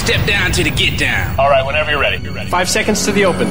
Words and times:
Step 0.00 0.26
down 0.26 0.50
to 0.52 0.64
the 0.64 0.70
get 0.70 0.98
down. 0.98 1.38
All 1.38 1.48
right, 1.48 1.64
whenever 1.64 1.90
you're 1.92 2.00
ready. 2.00 2.18
You're 2.22 2.32
ready. 2.32 2.50
Five 2.50 2.68
seconds 2.68 3.04
to 3.04 3.12
the 3.12 3.24
open. 3.26 3.46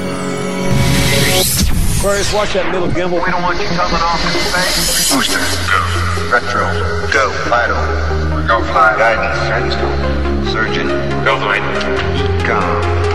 Aquarius, 1.99 2.33
watch 2.33 2.51
that 2.57 2.67
middle 2.71 2.87
gimbal. 2.89 3.19
We 3.23 3.31
don't 3.31 3.43
want 3.43 3.59
you 3.61 3.67
coming 3.77 4.01
off 4.01 4.19
in 4.23 4.31
space. 4.49 5.11
Booster, 5.13 5.39
go. 5.69 5.79
Retro, 6.31 6.65
go. 7.15 7.31
FIDO, 7.47 7.79
go 8.47 8.57
flight. 8.71 8.97
Guidance, 8.97 9.39
guidance, 9.47 9.75
go. 9.77 9.87
Surgeon, 10.51 10.87
Go 11.23 11.37
flight. 11.43 11.61
com. 12.43 12.63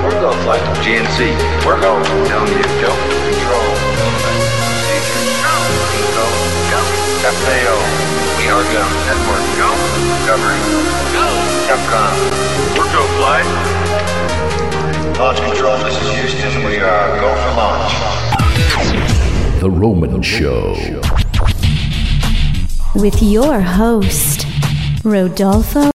We're 0.04 0.14
go 0.20 0.32
flight. 0.44 0.62
GNC, 0.84 1.32
We're 1.66 1.80
go. 1.80 2.00
telling 2.28 2.52
you, 2.54 2.64
go. 2.80 2.92
Control, 2.92 3.68
procedure, 4.62 5.24
go. 5.42 6.28
Go. 6.72 6.80
FAO, 7.24 7.76
we 8.44 8.50
are. 8.50 8.62
Network, 8.62 9.44
go. 9.56 9.70
Discovery, 10.04 10.60
Go. 11.16 11.24
Capcom. 11.64 12.12
We're 12.76 12.90
go 12.92 13.02
flight. 13.16 13.46
Launch 15.18 15.38
control, 15.38 15.78
this 15.78 15.96
is 16.02 16.08
Houston. 16.12 16.64
We 16.64 16.76
are 16.78 17.20
go 17.20 17.34
for 17.34 17.52
launch. 17.56 17.92
The 19.60 19.70
Roman 19.70 20.20
Show. 20.22 20.74
with 22.94 23.22
your 23.22 23.60
host, 23.60 24.46
Rodolfo 25.04 25.90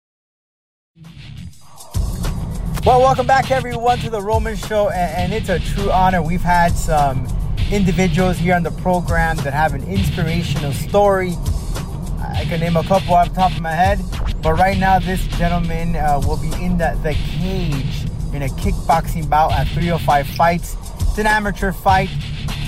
Well, 2.86 3.00
welcome 3.00 3.26
back 3.26 3.50
everyone 3.50 3.98
to 3.98 4.08
the 4.10 4.22
Roman 4.22 4.56
Show, 4.56 4.88
and, 4.88 5.32
and 5.32 5.32
it's 5.34 5.50
a 5.50 5.58
true 5.58 5.90
honor. 5.90 6.22
We've 6.22 6.40
had 6.40 6.72
some 6.72 7.28
individuals 7.70 8.38
here 8.38 8.54
on 8.54 8.62
the 8.62 8.70
program 8.70 9.36
that 9.38 9.52
have 9.52 9.74
an 9.74 9.84
inspirational 9.84 10.72
story. 10.72 11.34
I 12.34 12.44
can 12.44 12.60
name 12.60 12.76
a 12.76 12.84
couple 12.84 13.14
off 13.14 13.30
the 13.30 13.34
top 13.34 13.52
of 13.52 13.60
my 13.60 13.72
head, 13.72 14.00
but 14.42 14.54
right 14.54 14.78
now 14.78 14.98
this 14.98 15.26
gentleman 15.38 15.96
uh, 15.96 16.20
will 16.26 16.36
be 16.36 16.52
in 16.62 16.78
the, 16.78 16.98
the 17.02 17.14
cage 17.14 18.04
in 18.34 18.42
a 18.42 18.48
kickboxing 18.48 19.28
bout 19.28 19.52
at 19.52 19.66
305 19.68 20.26
Fights. 20.28 20.76
It's 21.00 21.18
an 21.18 21.26
amateur 21.26 21.72
fight 21.72 22.10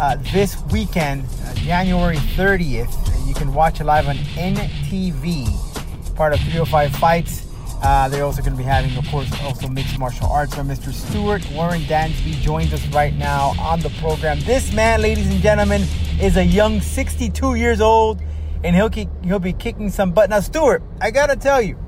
uh, 0.00 0.16
this 0.32 0.60
weekend, 0.72 1.24
uh, 1.44 1.54
January 1.54 2.16
30th. 2.16 3.28
You 3.28 3.34
can 3.34 3.52
watch 3.52 3.80
it 3.80 3.84
live 3.84 4.08
on 4.08 4.16
NTV, 4.16 6.16
part 6.16 6.32
of 6.32 6.40
305 6.40 6.96
Fights. 6.96 7.46
Uh, 7.82 8.08
they're 8.08 8.24
also 8.24 8.42
going 8.42 8.52
to 8.52 8.58
be 8.58 8.64
having, 8.64 8.94
of 8.96 9.06
course, 9.08 9.30
also 9.42 9.68
mixed 9.68 9.98
martial 9.98 10.26
arts. 10.26 10.54
So 10.54 10.62
Mr. 10.62 10.92
Stuart 10.92 11.48
Warren 11.52 11.80
Dansby 11.82 12.32
joins 12.40 12.74
us 12.74 12.86
right 12.88 13.14
now 13.14 13.54
on 13.58 13.80
the 13.80 13.90
program. 14.00 14.38
This 14.40 14.72
man, 14.72 15.00
ladies 15.00 15.30
and 15.30 15.40
gentlemen, 15.40 15.82
is 16.20 16.36
a 16.36 16.44
young 16.44 16.80
62 16.80 17.54
years 17.54 17.80
old, 17.80 18.20
and 18.64 18.74
he'll 18.76 18.90
kick, 18.90 19.08
he'll 19.24 19.38
be 19.38 19.52
kicking 19.52 19.90
some 19.90 20.12
butt. 20.12 20.30
Now, 20.30 20.40
Stuart, 20.40 20.82
I 21.00 21.10
gotta 21.10 21.36
tell 21.36 21.60
you, 21.62 21.78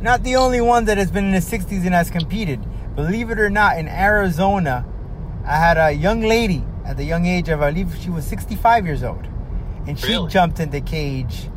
not 0.00 0.22
the 0.22 0.36
only 0.36 0.60
one 0.60 0.84
that 0.86 0.98
has 0.98 1.10
been 1.10 1.24
in 1.24 1.32
his 1.32 1.48
60s 1.50 1.84
and 1.84 1.94
has 1.94 2.10
competed. 2.10 2.60
Believe 2.94 3.30
it 3.30 3.38
or 3.38 3.50
not, 3.50 3.78
in 3.78 3.88
Arizona, 3.88 4.84
I 5.44 5.56
had 5.56 5.76
a 5.78 5.92
young 5.92 6.20
lady 6.22 6.64
at 6.84 6.96
the 6.96 7.04
young 7.04 7.26
age 7.26 7.48
of, 7.48 7.62
I 7.62 7.70
believe 7.70 7.94
she 8.00 8.10
was 8.10 8.26
65 8.26 8.86
years 8.86 9.02
old, 9.02 9.26
and 9.86 9.98
she 9.98 10.08
Really? 10.08 10.28
jumped 10.30 10.60
in 10.60 10.70
the 10.70 10.80
cage 10.80 11.48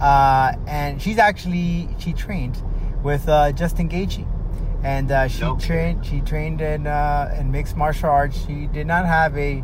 uh, 0.00 0.52
and 0.66 1.00
she's 1.00 1.18
actually 1.18 1.88
she 1.98 2.12
trained 2.12 2.60
with 3.04 3.28
uh, 3.28 3.52
Justin 3.52 3.88
Gaethje, 3.88 4.26
and 4.82 5.10
uh, 5.12 5.28
she 5.28 5.40
No. 5.42 5.56
trained 5.56 6.04
she 6.04 6.20
trained 6.20 6.60
in 6.60 6.86
uh, 6.88 7.32
in 7.38 7.52
mixed 7.52 7.76
martial 7.76 8.10
arts. 8.10 8.36
She 8.44 8.66
did 8.66 8.88
not 8.88 9.06
have 9.06 9.36
a 9.38 9.62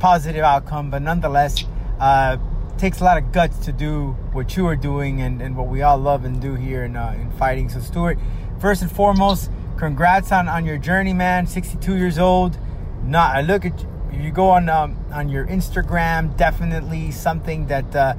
positive 0.00 0.42
outcome, 0.42 0.90
but 0.90 1.02
nonetheless, 1.02 1.64
uh, 2.00 2.38
takes 2.78 3.00
a 3.00 3.04
lot 3.04 3.18
of 3.18 3.32
guts 3.32 3.58
to 3.66 3.72
do 3.72 4.12
what 4.32 4.56
you 4.56 4.66
are 4.66 4.76
doing 4.76 5.20
and, 5.20 5.42
and 5.42 5.56
what 5.56 5.66
we 5.66 5.82
all 5.82 5.98
love 5.98 6.24
and 6.24 6.40
do 6.40 6.54
here 6.54 6.84
in 6.84 6.96
uh, 6.96 7.16
in 7.20 7.30
fighting. 7.32 7.68
So 7.68 7.80
Stuart, 7.80 8.18
first 8.60 8.82
and 8.82 8.90
foremost, 8.90 9.50
congrats 9.76 10.32
on 10.32 10.48
on 10.48 10.64
your 10.64 10.78
journey, 10.78 11.12
man. 11.12 11.46
Sixty 11.46 11.76
two 11.78 11.96
years 11.96 12.18
old. 12.18 12.58
Not 13.04 13.36
I 13.36 13.42
look 13.42 13.64
at 13.64 13.80
you, 14.12 14.20
you 14.20 14.30
go 14.30 14.50
on 14.50 14.68
um, 14.68 14.96
on 15.12 15.28
your 15.28 15.46
Instagram, 15.46 16.36
definitely 16.36 17.10
something 17.10 17.66
that. 17.66 17.94
Uh, 17.94 18.14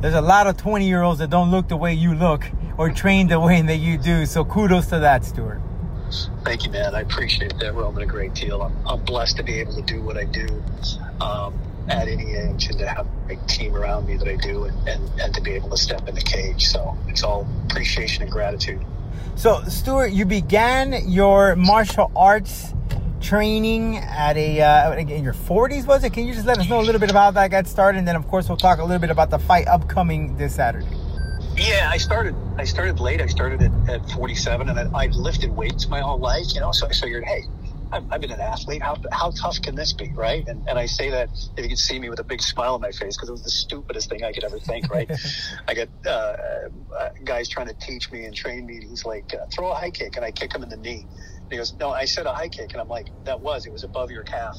there's 0.00 0.14
a 0.14 0.20
lot 0.22 0.46
of 0.46 0.56
20 0.56 0.88
year 0.88 1.02
olds 1.02 1.18
that 1.18 1.28
don't 1.28 1.50
look 1.50 1.68
the 1.68 1.76
way 1.76 1.92
you 1.92 2.14
look 2.14 2.44
or 2.78 2.90
train 2.90 3.28
the 3.28 3.38
way 3.38 3.60
that 3.60 3.76
you 3.76 3.98
do. 3.98 4.24
So 4.24 4.44
kudos 4.46 4.86
to 4.86 5.00
that, 5.00 5.26
Stuart. 5.26 5.60
Thank 6.42 6.64
you, 6.64 6.72
man. 6.72 6.94
I 6.94 7.00
appreciate 7.00 7.58
that, 7.58 7.74
Roman, 7.74 8.02
a 8.02 8.06
great 8.06 8.34
deal. 8.34 8.62
I'm, 8.62 8.74
I'm 8.86 9.04
blessed 9.04 9.36
to 9.36 9.42
be 9.42 9.60
able 9.60 9.74
to 9.74 9.82
do 9.82 10.00
what 10.00 10.16
I 10.16 10.24
do 10.24 10.62
um, 11.20 11.54
at 11.90 12.08
any 12.08 12.34
age 12.34 12.68
and 12.68 12.78
to 12.78 12.88
have 12.88 13.06
a 13.28 13.36
team 13.46 13.74
around 13.74 14.06
me 14.06 14.16
that 14.16 14.28
I 14.28 14.36
do 14.36 14.64
and, 14.64 14.88
and, 14.88 15.20
and 15.20 15.34
to 15.34 15.40
be 15.40 15.52
able 15.52 15.70
to 15.70 15.76
step 15.76 16.08
in 16.08 16.14
the 16.14 16.22
cage. 16.22 16.68
So 16.68 16.96
it's 17.08 17.22
all 17.22 17.46
appreciation 17.64 18.22
and 18.22 18.30
gratitude. 18.30 18.84
So, 19.36 19.62
Stuart, 19.64 20.12
you 20.12 20.24
began 20.24 21.08
your 21.08 21.56
martial 21.56 22.10
arts 22.14 22.74
training 23.20 23.98
at 23.98 24.36
a 24.36 24.60
uh, 24.60 24.96
in 24.96 25.22
your 25.22 25.34
40s, 25.34 25.86
was 25.86 26.04
it? 26.04 26.12
Can 26.12 26.26
you 26.26 26.34
just 26.34 26.46
let 26.46 26.58
us 26.58 26.68
know 26.68 26.80
a 26.80 26.82
little 26.82 27.00
bit 27.00 27.10
about 27.10 27.22
how 27.22 27.30
that 27.32 27.50
got 27.50 27.66
started, 27.66 27.98
and 27.98 28.08
then 28.08 28.16
of 28.16 28.26
course 28.28 28.48
we'll 28.48 28.56
talk 28.56 28.78
a 28.78 28.84
little 28.84 28.98
bit 28.98 29.10
about 29.10 29.30
the 29.30 29.38
fight 29.38 29.66
upcoming 29.68 30.36
this 30.36 30.54
Saturday. 30.54 30.86
Yeah, 31.56 31.88
I 31.90 31.98
started. 31.98 32.34
I 32.56 32.64
started 32.64 33.00
late. 33.00 33.20
I 33.20 33.26
started 33.26 33.62
at, 33.62 33.90
at 33.90 34.10
47, 34.10 34.68
and 34.68 34.78
I, 34.78 34.98
I'd 34.98 35.14
lifted 35.14 35.50
weights 35.50 35.88
my 35.88 36.00
whole 36.00 36.18
life. 36.18 36.46
You 36.54 36.60
know, 36.60 36.72
so 36.72 36.86
I 36.86 36.92
figured, 36.92 37.24
hey, 37.24 37.44
I've, 37.92 38.04
I've 38.10 38.20
been 38.20 38.30
an 38.30 38.40
athlete. 38.40 38.82
How, 38.82 38.96
how 39.12 39.32
tough 39.40 39.60
can 39.62 39.74
this 39.74 39.92
be, 39.94 40.12
right? 40.16 40.44
And, 40.46 40.64
and 40.68 40.78
I 40.78 40.86
say 40.86 41.10
that 41.10 41.30
if 41.56 41.64
you 41.64 41.68
could 41.68 41.78
see 41.78 41.98
me 41.98 42.08
with 42.08 42.20
a 42.20 42.24
big 42.24 42.42
smile 42.42 42.74
on 42.74 42.80
my 42.80 42.92
face 42.92 43.16
because 43.16 43.28
it 43.28 43.32
was 43.32 43.42
the 43.42 43.50
stupidest 43.50 44.08
thing 44.08 44.24
I 44.24 44.32
could 44.32 44.44
ever 44.44 44.58
think, 44.58 44.90
right? 44.92 45.10
I 45.68 45.74
got 45.74 45.88
uh, 46.06 46.10
uh, 46.10 46.34
guys 47.24 47.48
trying 47.48 47.68
to 47.68 47.74
teach 47.74 48.12
me 48.12 48.24
and 48.24 48.34
train 48.34 48.66
me. 48.66 48.80
He's 48.88 49.04
like, 49.04 49.32
uh, 49.34 49.44
throw 49.54 49.70
a 49.70 49.74
high 49.74 49.90
kick, 49.90 50.16
and 50.16 50.24
I 50.24 50.32
kick 50.32 50.54
him 50.54 50.62
in 50.62 50.68
the 50.68 50.76
knee. 50.76 51.06
And 51.50 51.56
he 51.56 51.56
goes, 51.56 51.74
no, 51.80 51.90
I 51.90 52.04
said 52.04 52.26
a 52.26 52.32
high 52.32 52.48
kick, 52.48 52.70
and 52.74 52.80
I'm 52.80 52.88
like, 52.88 53.08
that 53.24 53.40
was 53.42 53.66
it 53.66 53.72
was 53.72 53.84
above 53.84 54.10
your 54.10 54.24
calf. 54.24 54.56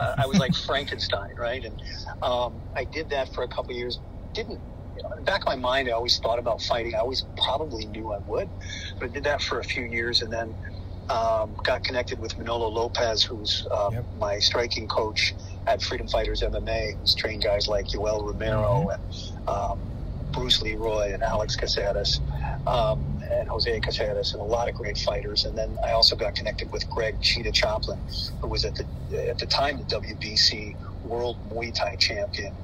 Uh, 0.00 0.14
I 0.18 0.26
was 0.26 0.38
like 0.38 0.54
Frankenstein, 0.66 1.36
right? 1.38 1.64
And 1.64 1.80
um, 2.22 2.62
I 2.76 2.84
did 2.84 3.10
that 3.10 3.28
for 3.30 3.44
a 3.44 3.48
couple 3.48 3.72
of 3.72 3.76
years. 3.78 4.00
Didn't 4.34 4.60
you 4.96 5.02
know, 5.02 5.10
in 5.18 5.24
the 5.24 5.30
back 5.30 5.42
of 5.46 5.46
my 5.46 5.56
mind, 5.56 5.88
I 5.88 5.92
always 5.92 6.18
thought 6.18 6.38
about 6.38 6.60
fighting. 6.60 6.94
I 6.94 6.98
always 6.98 7.26
probably 7.42 7.86
knew 7.86 8.12
I 8.12 8.18
would, 8.26 8.50
but 9.00 9.06
I 9.06 9.12
did 9.12 9.24
that 9.24 9.40
for 9.40 9.60
a 9.60 9.64
few 9.64 9.84
years, 9.84 10.22
and 10.22 10.32
then 10.32 10.56
um, 11.10 11.56
got 11.64 11.84
connected 11.84 12.18
with 12.20 12.36
Manolo 12.38 12.68
Lopez, 12.68 13.22
who's 13.24 13.66
uh, 13.74 13.90
Yep. 13.92 14.06
my 14.14 14.38
striking 14.38 14.88
coach 14.88 15.34
at 15.66 15.82
Freedom 15.82 16.08
Fighters 16.08 16.42
MMA, 16.42 16.96
who's 16.98 17.14
trained 17.14 17.42
guys 17.44 17.68
like 17.68 17.86
Yoel 17.94 18.26
Romero 18.26 18.88
and 18.90 19.02
um, 19.48 19.80
Bruce 20.32 20.62
Leroy 20.62 21.12
and 21.14 21.22
Alex 21.22 21.56
Casadas 21.56 22.20
um, 22.66 23.18
and 23.38 23.48
Jose 23.48 23.80
Casadas 23.80 24.34
and 24.34 24.42
a 24.42 24.46
lot 24.46 24.68
of 24.68 24.74
great 24.74 24.98
fighters. 24.98 25.44
And 25.44 25.56
then 25.56 25.76
I 25.86 25.92
also 25.92 26.16
got 26.16 26.34
connected 26.34 26.70
with 26.72 26.88
Greg 26.90 27.20
Cheetah 27.20 27.52
Choplin, 27.52 28.02
who 28.42 28.48
was 28.48 28.64
at 28.64 28.74
the 28.76 28.86
at 29.30 29.38
the 29.38 29.46
time 29.46 29.78
the 29.78 29.84
WBC 29.86 30.76
World 31.02 31.38
Muay 31.48 31.74
Thai 31.74 31.96
champion. 31.98 32.56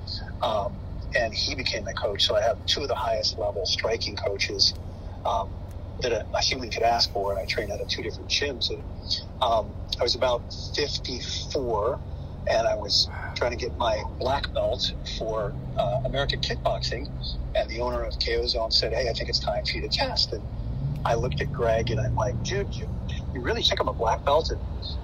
Um, 0.42 0.80
and 1.18 1.34
he 1.34 1.54
became 1.54 1.84
my 1.84 1.92
coach. 1.94 2.26
So 2.26 2.36
I 2.36 2.42
have 2.42 2.58
two 2.66 2.82
of 2.82 2.88
the 2.88 2.96
highest 2.96 3.38
level 3.38 3.62
striking 3.66 4.16
coaches 4.16 4.74
um, 5.24 5.56
that 6.02 6.12
a, 6.12 6.24
a 6.36 6.42
human 6.42 6.70
could 6.70 6.84
ask 6.84 7.10
for, 7.12 7.32
and 7.32 7.40
I 7.40 7.46
trained 7.48 7.70
out 7.72 7.80
of 7.80 7.88
two 7.88 8.02
different 8.02 8.30
gyms. 8.30 8.70
And 8.70 8.84
um, 9.42 9.76
I 10.00 10.04
was 10.04 10.14
about 10.16 10.42
54, 10.76 12.00
and 12.52 12.68
I 12.68 12.76
was 12.76 13.08
trying 13.36 13.52
to 13.52 13.56
get 13.56 13.72
my 13.76 14.02
black 14.20 14.44
belt 14.54 14.82
for 15.18 15.56
uh, 15.80 15.96
American 16.08 16.40
kickboxing, 16.40 17.06
and 17.56 17.70
the 17.70 17.80
owner 17.80 18.04
of 18.04 18.14
KO 18.26 18.46
Zone 18.48 18.70
said, 18.70 18.92
"Hey, 18.94 19.02
I 19.08 19.14
think 19.18 19.28
it's 19.30 19.40
time 19.40 19.62
for 19.70 19.78
you 19.78 19.82
to 19.88 19.90
test." 19.90 20.32
And 20.32 20.42
I 21.06 21.14
looked 21.16 21.42
at 21.42 21.52
Greg, 21.52 21.90
and 21.90 22.00
I'm 22.00 22.14
like, 22.16 22.36
"Dude, 22.48 22.68
you, 22.78 22.88
you 23.34 23.42
really 23.42 23.62
think 23.62 23.80
I'm 23.80 23.88
a 23.88 23.94
black 23.94 24.24
belt?" 24.26 24.48
And, 24.50 24.60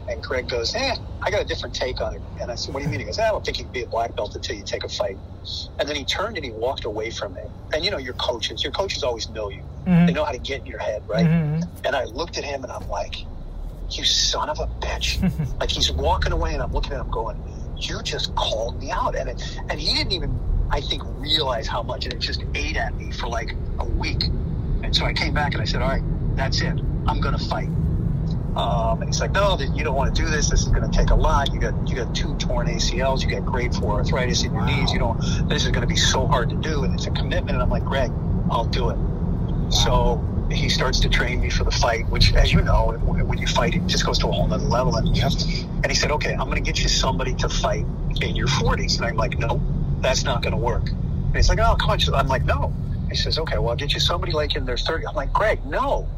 and 0.09 0.23
Greg 0.23 0.49
goes, 0.49 0.73
"Eh, 0.77 0.95
I 1.27 1.31
got 1.31 1.43
a 1.43 1.47
different 1.47 1.75
take 1.75 2.01
on 2.03 2.15
it." 2.15 2.23
And 2.43 2.51
I 2.51 2.57
said, 2.57 2.75
"What 2.75 2.81
do 2.81 2.87
you 2.87 2.91
mean?" 2.91 3.01
He 3.01 3.07
goes, 3.07 3.19
"Eh, 3.19 3.25
"I 3.27 3.31
don't 3.31 3.45
think 3.45 3.59
you 3.59 3.65
can 3.67 3.73
be 3.73 3.83
a 3.83 3.89
black 3.91 4.17
belt 4.17 4.33
until 4.35 4.57
you 4.57 4.65
take 4.65 4.85
a 4.85 4.89
fight." 4.91 5.19
And 5.81 5.89
then 5.89 5.97
he 5.97 6.07
turned 6.07 6.37
and 6.37 6.45
he 6.47 6.53
walked 6.53 6.87
away 6.87 7.11
from 7.11 7.35
me. 7.35 7.43
And 7.75 7.85
you 7.85 7.91
know, 7.93 7.99
your 7.99 8.15
coaches, 8.15 8.63
your 8.65 8.73
coaches 8.73 9.03
always 9.05 9.29
know 9.31 9.51
you. 9.51 9.65
Mhm. 9.87 10.07
They 10.07 10.13
know 10.13 10.25
how 10.25 10.33
to 10.33 10.39
get 10.39 10.61
in 10.61 10.67
your 10.67 10.79
head, 10.79 11.03
right? 11.07 11.27
Mhm. 11.27 11.69
And 11.85 11.95
I 11.97 12.05
looked 12.05 12.39
at 12.39 12.45
him 12.45 12.63
and 12.65 12.73
I'm 12.73 12.89
like, 12.89 13.17
you 13.91 14.05
son 14.05 14.49
of 14.49 14.59
a 14.61 14.67
bitch. 14.81 15.21
like 15.61 15.71
he's 15.71 15.91
walking 15.93 16.33
away 16.33 16.55
and 16.55 16.63
I'm 16.63 16.73
looking 16.73 16.93
at 16.93 17.01
him 17.01 17.11
going, 17.11 17.37
you 17.77 18.03
just 18.03 18.35
called 18.35 18.81
me 18.81 18.91
out. 18.91 19.15
And 19.15 19.29
it, 19.29 19.59
and 19.69 19.79
he 19.81 19.95
didn't 19.95 20.13
even, 20.13 20.39
I 20.71 20.81
think, 20.81 21.03
realize 21.19 21.67
how 21.67 21.83
much. 21.83 22.05
And 22.05 22.15
it 22.15 22.21
just 22.21 22.43
ate 22.55 22.77
at 22.77 22.95
me 22.95 23.11
for 23.11 23.27
like 23.29 23.55
a 23.79 23.85
week. 23.85 24.25
And 24.83 24.95
so 24.95 25.05
I 25.05 25.13
came 25.13 25.35
back 25.35 25.53
and 25.53 25.61
I 25.61 25.65
said, 25.65 25.83
all 25.83 25.89
right, 25.89 26.03
that's 26.37 26.61
it. 26.63 26.79
I'm 27.07 27.21
going 27.21 27.37
to 27.37 27.45
fight. 27.45 27.69
Um, 28.57 29.01
and 29.03 29.07
he's 29.07 29.21
like, 29.21 29.33
no, 29.33 29.59
you 29.59 29.83
don't 29.83 29.97
want 29.97 30.15
to 30.15 30.23
do 30.23 30.29
this. 30.29 30.49
This 30.49 30.61
is 30.63 30.69
going 30.69 30.89
to 30.89 30.97
take 30.97 31.11
a 31.11 31.15
lot. 31.15 31.53
You 31.53 31.59
got 31.61 31.75
you 31.89 31.97
got 31.97 32.15
two 32.15 32.37
torn 32.37 32.69
ACLs. 32.69 33.23
You 33.23 33.29
got 33.29 33.45
grade 33.45 33.75
four 33.75 33.95
arthritis 33.95 34.45
in 34.45 34.53
your 34.53 34.65
knees. 34.65 34.93
You 34.93 35.01
don't. 35.01 35.19
This 35.49 35.65
is 35.65 35.71
going 35.73 35.81
to 35.83 35.89
be 35.89 35.97
so 35.97 36.27
hard 36.29 36.51
to 36.51 36.57
do, 36.57 36.85
and 36.85 36.95
it's 36.95 37.07
a 37.07 37.11
commitment. 37.11 37.51
And 37.57 37.63
I'm 37.63 37.69
like, 37.71 37.85
Greg, 37.85 38.13
I'll 38.51 38.65
do 38.65 38.91
it. 38.91 38.99
So 39.71 40.23
he 40.51 40.69
starts 40.69 41.01
to 41.01 41.09
train 41.09 41.41
me 41.41 41.51
for 41.51 41.65
the 41.65 41.71
fight, 41.71 42.09
which, 42.09 42.35
as 42.35 42.53
you 42.53 42.63
know, 42.63 42.93
when 43.05 43.39
you 43.39 43.47
fight, 43.47 43.75
it 43.75 43.87
just 43.87 44.07
goes 44.07 44.19
to 44.21 44.29
a 44.29 44.33
whole 44.33 44.53
other 44.53 44.65
level. 44.65 44.97
And, 44.97 45.09
and 45.09 45.87
he 45.87 45.95
said, 45.95 46.11
okay, 46.13 46.33
I'm 46.33 46.49
going 46.51 46.63
to 46.63 46.73
get 46.73 46.83
you 46.83 46.89
somebody 46.89 47.35
to 47.37 47.49
fight 47.49 47.87
in 48.21 48.37
your 48.37 48.49
40s. 48.49 48.97
And 48.97 49.07
I'm 49.07 49.17
like, 49.17 49.39
no, 49.39 49.61
that's 50.01 50.25
not 50.25 50.43
going 50.43 50.53
to 50.53 50.59
work. 50.59 50.89
And 50.89 51.37
he's 51.37 51.49
like, 51.49 51.59
oh, 51.61 51.77
come 51.77 51.91
on. 51.91 52.15
I'm 52.15 52.29
like, 52.29 52.45
no. 52.45 52.73
He 53.09 53.17
says, 53.17 53.39
okay, 53.39 53.59
well, 53.59 53.71
I'll 53.71 53.77
get 53.77 53.95
you 53.95 54.01
somebody 54.01 54.33
like 54.33 54.57
in 54.57 54.65
their 54.65 54.77
30s. 54.77 55.05
I'm 55.09 55.15
like, 55.15 55.33
Greg, 55.33 55.65
no. 55.67 56.09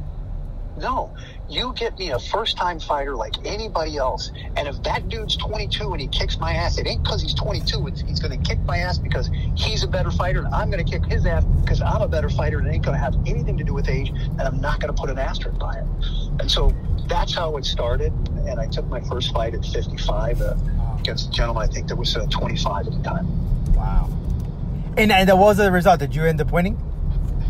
No, 0.78 1.14
you 1.48 1.72
get 1.74 1.98
me 1.98 2.10
a 2.10 2.18
first 2.18 2.56
time 2.56 2.78
fighter 2.80 3.16
like 3.16 3.34
anybody 3.46 3.96
else. 3.96 4.30
And 4.56 4.68
if 4.68 4.82
that 4.82 5.08
dude's 5.08 5.36
22 5.36 5.92
and 5.92 6.00
he 6.00 6.08
kicks 6.08 6.38
my 6.38 6.52
ass, 6.52 6.76
it 6.78 6.86
ain't 6.86 7.02
because 7.02 7.22
he's 7.22 7.34
22. 7.34 7.86
It's, 7.86 8.02
he's 8.02 8.20
going 8.20 8.38
to 8.38 8.48
kick 8.48 8.60
my 8.60 8.78
ass 8.78 8.98
because 8.98 9.30
he's 9.54 9.82
a 9.82 9.88
better 9.88 10.10
fighter, 10.10 10.40
and 10.40 10.54
I'm 10.54 10.70
going 10.70 10.84
to 10.84 10.90
kick 10.90 11.10
his 11.10 11.24
ass 11.24 11.44
because 11.62 11.80
I'm 11.80 12.02
a 12.02 12.08
better 12.08 12.28
fighter, 12.28 12.58
and 12.58 12.68
it 12.68 12.72
ain't 12.72 12.84
going 12.84 12.96
to 12.96 13.02
have 13.02 13.14
anything 13.26 13.56
to 13.56 13.64
do 13.64 13.72
with 13.72 13.88
age, 13.88 14.10
and 14.10 14.42
I'm 14.42 14.60
not 14.60 14.80
going 14.80 14.94
to 14.94 15.00
put 15.00 15.08
an 15.08 15.18
asterisk 15.18 15.58
by 15.58 15.78
it. 15.78 15.84
And 16.40 16.50
so 16.50 16.74
that's 17.08 17.34
how 17.34 17.56
it 17.56 17.64
started. 17.64 18.12
And 18.46 18.60
I 18.60 18.66
took 18.66 18.86
my 18.86 19.00
first 19.00 19.32
fight 19.32 19.54
at 19.54 19.64
55 19.64 20.42
uh, 20.42 20.56
against 20.98 21.28
a 21.28 21.30
gentleman 21.30 21.68
I 21.68 21.72
think 21.72 21.88
that 21.88 21.96
was 21.96 22.16
uh, 22.16 22.26
25 22.26 22.86
at 22.86 22.92
the 22.92 23.02
time. 23.02 23.74
Wow. 23.74 24.10
And, 24.98 25.10
and 25.12 25.28
what 25.30 25.38
was 25.38 25.56
the 25.58 25.70
result? 25.70 26.00
Did 26.00 26.14
you 26.14 26.24
end 26.24 26.40
up 26.40 26.52
winning? 26.52 26.80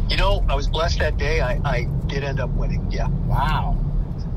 You 0.09 0.17
know, 0.17 0.45
I 0.49 0.55
was 0.55 0.69
blessed 0.69 0.99
that 1.01 1.17
day. 1.17 1.41
I, 1.41 1.61
I 1.65 1.85
did 2.07 2.23
end 2.25 2.41
up 2.41 2.51
winning. 2.51 2.87
Yeah. 2.91 3.09
Wow. 3.27 3.77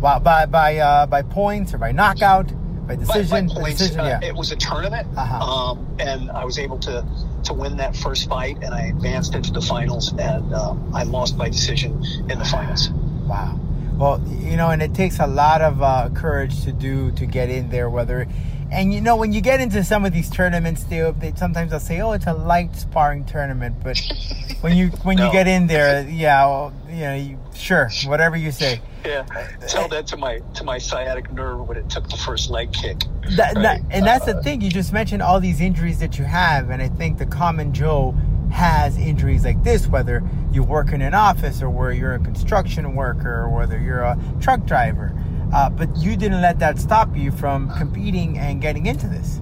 Wow. 0.02 0.20
By 0.20 0.46
by 0.46 0.78
uh, 0.78 1.06
by 1.06 1.22
points 1.22 1.74
or 1.74 1.78
by 1.78 1.92
knockout, 1.92 2.52
by 2.88 2.96
decision. 2.96 3.48
By, 3.48 3.54
by 3.54 3.62
points, 3.62 3.78
decision. 3.80 4.00
uh, 4.00 4.20
yeah. 4.22 4.28
It 4.28 4.36
was 4.36 4.52
a 4.52 4.56
tournament, 4.56 5.08
Uh-huh. 5.16 5.72
um, 5.72 5.88
and 6.00 6.32
I 6.32 6.44
was 6.46 6.58
able 6.58 6.80
to 6.80 7.06
to 7.44 7.54
win 7.54 7.78
that 7.78 7.96
first 7.96 8.28
fight, 8.30 8.58
and 8.64 8.74
I 8.74 8.88
advanced 8.88 9.36
into 9.36 9.52
the 9.52 9.62
finals, 9.62 10.12
and 10.18 10.54
um, 10.54 10.92
I 10.94 11.04
lost 11.04 11.38
by 11.38 11.50
decision 11.50 12.04
in 12.30 12.40
the 12.40 12.46
finals. 12.46 12.90
Wow. 13.30 13.60
Well, 13.96 14.24
you 14.40 14.58
know, 14.58 14.72
and 14.72 14.82
it 14.82 14.96
takes 14.96 15.20
a 15.20 15.28
lot 15.28 15.62
of 15.62 15.84
uh, 15.84 16.10
courage 16.16 16.64
to 16.64 16.72
do 16.72 17.12
to 17.12 17.28
get 17.28 17.52
in 17.52 17.70
there. 17.70 17.92
Whether, 17.92 18.28
and 18.72 18.94
you 18.94 19.02
know, 19.02 19.16
when 19.16 19.34
you 19.34 19.42
get 19.42 19.60
into 19.60 19.84
some 19.84 20.06
of 20.06 20.14
these 20.14 20.30
tournaments, 20.30 20.84
they, 20.84 21.10
they 21.20 21.34
sometimes 21.36 21.72
they'll 21.72 21.80
say, 21.80 22.02
"Oh, 22.02 22.12
it's 22.12 22.28
a 22.28 22.34
light 22.34 22.76
sparring 22.76 23.26
tournament," 23.26 23.76
but 23.84 24.00
when 24.62 24.76
you 24.78 24.88
when 25.04 25.18
you 25.18 25.32
get 25.32 25.48
in 25.48 25.68
there, 25.68 26.08
yeah, 26.10 26.46
well, 26.46 26.74
you 26.90 27.02
know, 27.02 27.16
you, 27.16 27.40
sure, 27.56 27.90
whatever 28.06 28.38
you 28.38 28.52
say. 28.52 28.82
Yeah, 29.06 29.24
tell 29.68 29.88
that 29.90 30.08
to 30.08 30.18
my 30.18 30.40
to 30.56 30.64
my 30.64 30.78
sciatic 30.78 31.32
nerve 31.32 31.68
when 31.68 31.78
it 31.78 31.90
took 31.90 32.10
the 32.10 32.18
first 32.18 32.50
leg 32.50 32.74
kick. 32.74 33.00
That, 33.38 33.56
right? 33.56 33.64
that, 33.64 33.82
and 33.92 34.06
that's 34.06 34.28
Uh, 34.28 34.34
the 34.34 34.44
thing. 34.44 34.62
You 34.62 34.70
just 34.70 34.94
mentioned 34.94 35.22
all 35.22 35.40
these 35.40 35.62
injuries 35.62 36.00
that 36.00 36.18
you 36.20 36.26
have, 36.26 36.70
and 36.70 36.82
I 36.82 36.90
think 36.90 37.18
the 37.18 37.26
common 37.26 37.74
Joe 37.74 38.16
has 38.52 38.98
injuries 38.98 39.46
like 39.46 39.64
this, 39.64 39.88
whether 39.88 40.24
you 40.52 40.64
work 40.64 40.92
in 40.92 41.02
an 41.02 41.14
office 41.14 41.62
or 41.62 41.70
where 41.70 41.92
you're 41.92 42.14
a 42.16 42.20
construction 42.20 42.96
worker 42.96 43.44
or 43.44 43.50
whether 43.50 43.80
you're 43.80 44.02
a 44.02 44.18
truck 44.42 44.66
driver. 44.66 45.14
Uh, 45.54 45.70
but 45.70 45.96
you 45.98 46.16
didn't 46.16 46.42
let 46.42 46.60
that 46.60 46.80
stop 46.80 47.16
you 47.16 47.32
from 47.32 47.72
competing 47.78 48.38
and 48.38 48.62
getting 48.62 48.86
into 48.86 49.08
this. 49.08 49.40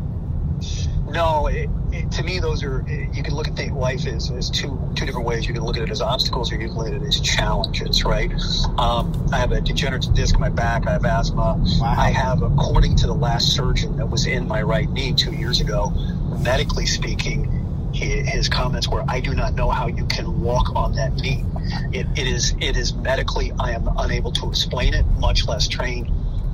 No, 1.10 1.48
it, 1.48 1.70
it, 1.94 2.12
to 2.12 2.24
me, 2.24 2.40
those 2.40 2.64
are 2.64 2.86
you 3.14 3.24
can 3.24 3.34
look 3.34 3.48
at 3.48 3.56
the 3.56 3.70
life 3.70 4.06
as, 4.08 4.30
as 4.30 4.50
two 4.50 4.78
two 4.96 5.06
different 5.06 5.26
ways. 5.26 5.48
You 5.48 5.54
can 5.54 5.64
look 5.64 5.78
at 5.78 5.84
it 5.84 5.90
as 5.90 6.02
obstacles, 6.02 6.52
or 6.52 6.56
you 6.56 6.68
can 6.68 6.78
look 6.78 6.88
at 6.88 6.94
it 6.94 7.02
as 7.02 7.20
challenges. 7.22 8.04
Right? 8.04 8.32
Um, 8.78 9.30
I 9.32 9.38
have 9.38 9.54
a 9.54 9.62
degenerative 9.62 10.14
disc 10.14 10.36
in 10.36 10.42
my 10.42 10.50
back. 10.50 10.86
I 10.86 10.92
have 10.92 11.06
asthma. 11.06 11.56
Wow. 11.80 11.96
I 11.98 12.10
have, 12.12 12.42
according 12.42 12.98
to 12.98 13.08
the 13.08 13.14
last 13.16 13.56
surgeon 13.56 13.96
that 13.98 14.10
was 14.10 14.28
in 14.28 14.48
my 14.48 14.62
right 14.62 14.90
knee 14.90 15.14
two 15.14 15.34
years 15.34 15.62
ago, 15.62 15.92
medically 16.44 16.86
speaking, 16.86 17.67
his 17.98 18.48
comments 18.50 18.88
were, 18.88 19.04
"I 19.08 19.20
do 19.20 19.34
not 19.34 19.56
know 19.56 19.70
how 19.70 19.88
you 19.88 20.06
can 20.06 20.42
walk 20.42 20.76
on 20.76 20.94
that 20.94 21.14
knee. 21.16 21.44
It, 21.92 22.08
it 22.16 22.28
is 22.28 22.54
it 22.62 22.78
is 22.78 22.94
medically. 22.94 23.52
I 23.60 23.72
am 23.72 23.90
unable 23.98 24.32
to 24.34 24.50
explain 24.50 24.94
it, 24.94 25.06
much 25.20 25.48
less 25.48 25.68
train." 25.68 26.14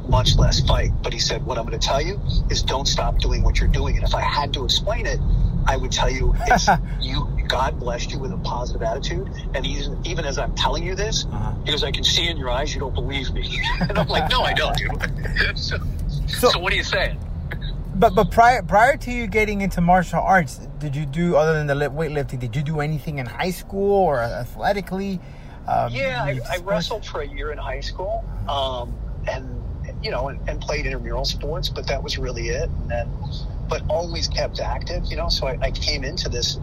much 0.10 0.36
less 0.36 0.60
fight. 0.60 0.92
But 1.02 1.14
he 1.14 1.18
said, 1.20 1.46
what 1.46 1.58
I'm 1.58 1.66
going 1.66 1.80
to 1.80 1.88
tell 1.88 2.02
you 2.02 2.20
is 2.50 2.62
don't 2.62 2.90
stop 2.90 3.20
doing 3.20 3.42
what 3.42 3.62
you're 3.62 3.70
doing. 3.70 3.96
And 3.96 4.04
if 4.06 4.14
I 4.14 4.20
had 4.20 4.52
to 4.54 4.66
explain 4.66 5.06
it, 5.06 5.18
I 5.66 5.78
would 5.78 5.94
tell 5.94 6.10
you, 6.10 6.36
it's, 6.48 6.68
you, 7.00 7.26
God 7.48 7.80
blessed 7.80 8.12
you 8.12 8.20
with 8.20 8.34
a 8.34 8.38
positive 8.40 8.82
attitude. 8.84 9.30
And 9.56 9.66
even, 9.66 9.98
even 10.06 10.26
as 10.26 10.38
I'm 10.38 10.54
telling 10.56 10.84
you 10.84 10.94
this, 10.94 11.24
Uh-huh. 11.32 11.52
goes, 11.66 11.86
I 11.86 11.92
can 11.92 12.04
see 12.04 12.28
in 12.28 12.36
your 12.36 12.50
eyes 12.50 12.74
you 12.74 12.82
don't 12.82 12.94
believe 12.94 13.32
me. 13.34 13.62
and 13.80 13.98
I'm 13.98 14.10
like, 14.10 14.30
no, 14.30 14.42
I 14.42 14.52
don't. 14.54 14.78
so, 15.58 15.78
So- 16.28 16.50
so 16.50 16.60
what 16.60 16.74
are 16.74 16.76
you 16.76 16.84
saying? 16.84 17.18
But 17.96 18.16
but 18.16 18.32
prior 18.32 18.64
prior 18.64 18.98
to 18.98 19.12
you 19.12 19.28
getting 19.28 19.62
into 19.62 19.82
martial 19.82 20.20
arts, 20.20 20.68
did 20.80 20.96
you 20.96 21.06
do 21.06 21.36
other 21.36 21.54
than 21.54 21.68
the 21.68 21.90
weightlifting? 21.90 22.40
Did 22.40 22.56
you 22.56 22.64
do 22.64 22.80
anything 22.80 23.20
in 23.20 23.26
high 23.26 23.52
school 23.52 23.92
or 23.92 24.20
athletically? 24.20 25.20
Um, 25.68 25.94
Yeah, 25.94 26.24
I, 26.24 26.40
I 26.50 26.58
wrestled 26.58 27.06
for 27.06 27.22
a 27.22 27.28
year 27.28 27.52
in 27.52 27.58
high 27.58 27.80
school, 27.80 28.26
um, 28.50 28.94
and 29.30 29.64
you 30.04 30.12
know, 30.12 30.30
and, 30.30 30.40
and 30.50 30.60
played 30.60 30.86
intramural 30.86 31.26
sports, 31.26 31.70
but 31.70 31.88
that 31.88 32.02
was 32.02 32.18
really 32.18 32.50
it. 32.50 32.70
And 32.70 32.90
then, 32.90 33.10
but 33.70 33.84
always 33.90 34.28
kept 34.28 34.60
active, 34.60 35.04
you 35.10 35.18
know. 35.18 35.30
So 35.30 35.48
I, 35.48 35.58
I 35.62 35.72
came 35.72 36.04
into 36.04 36.30
this 36.30 36.58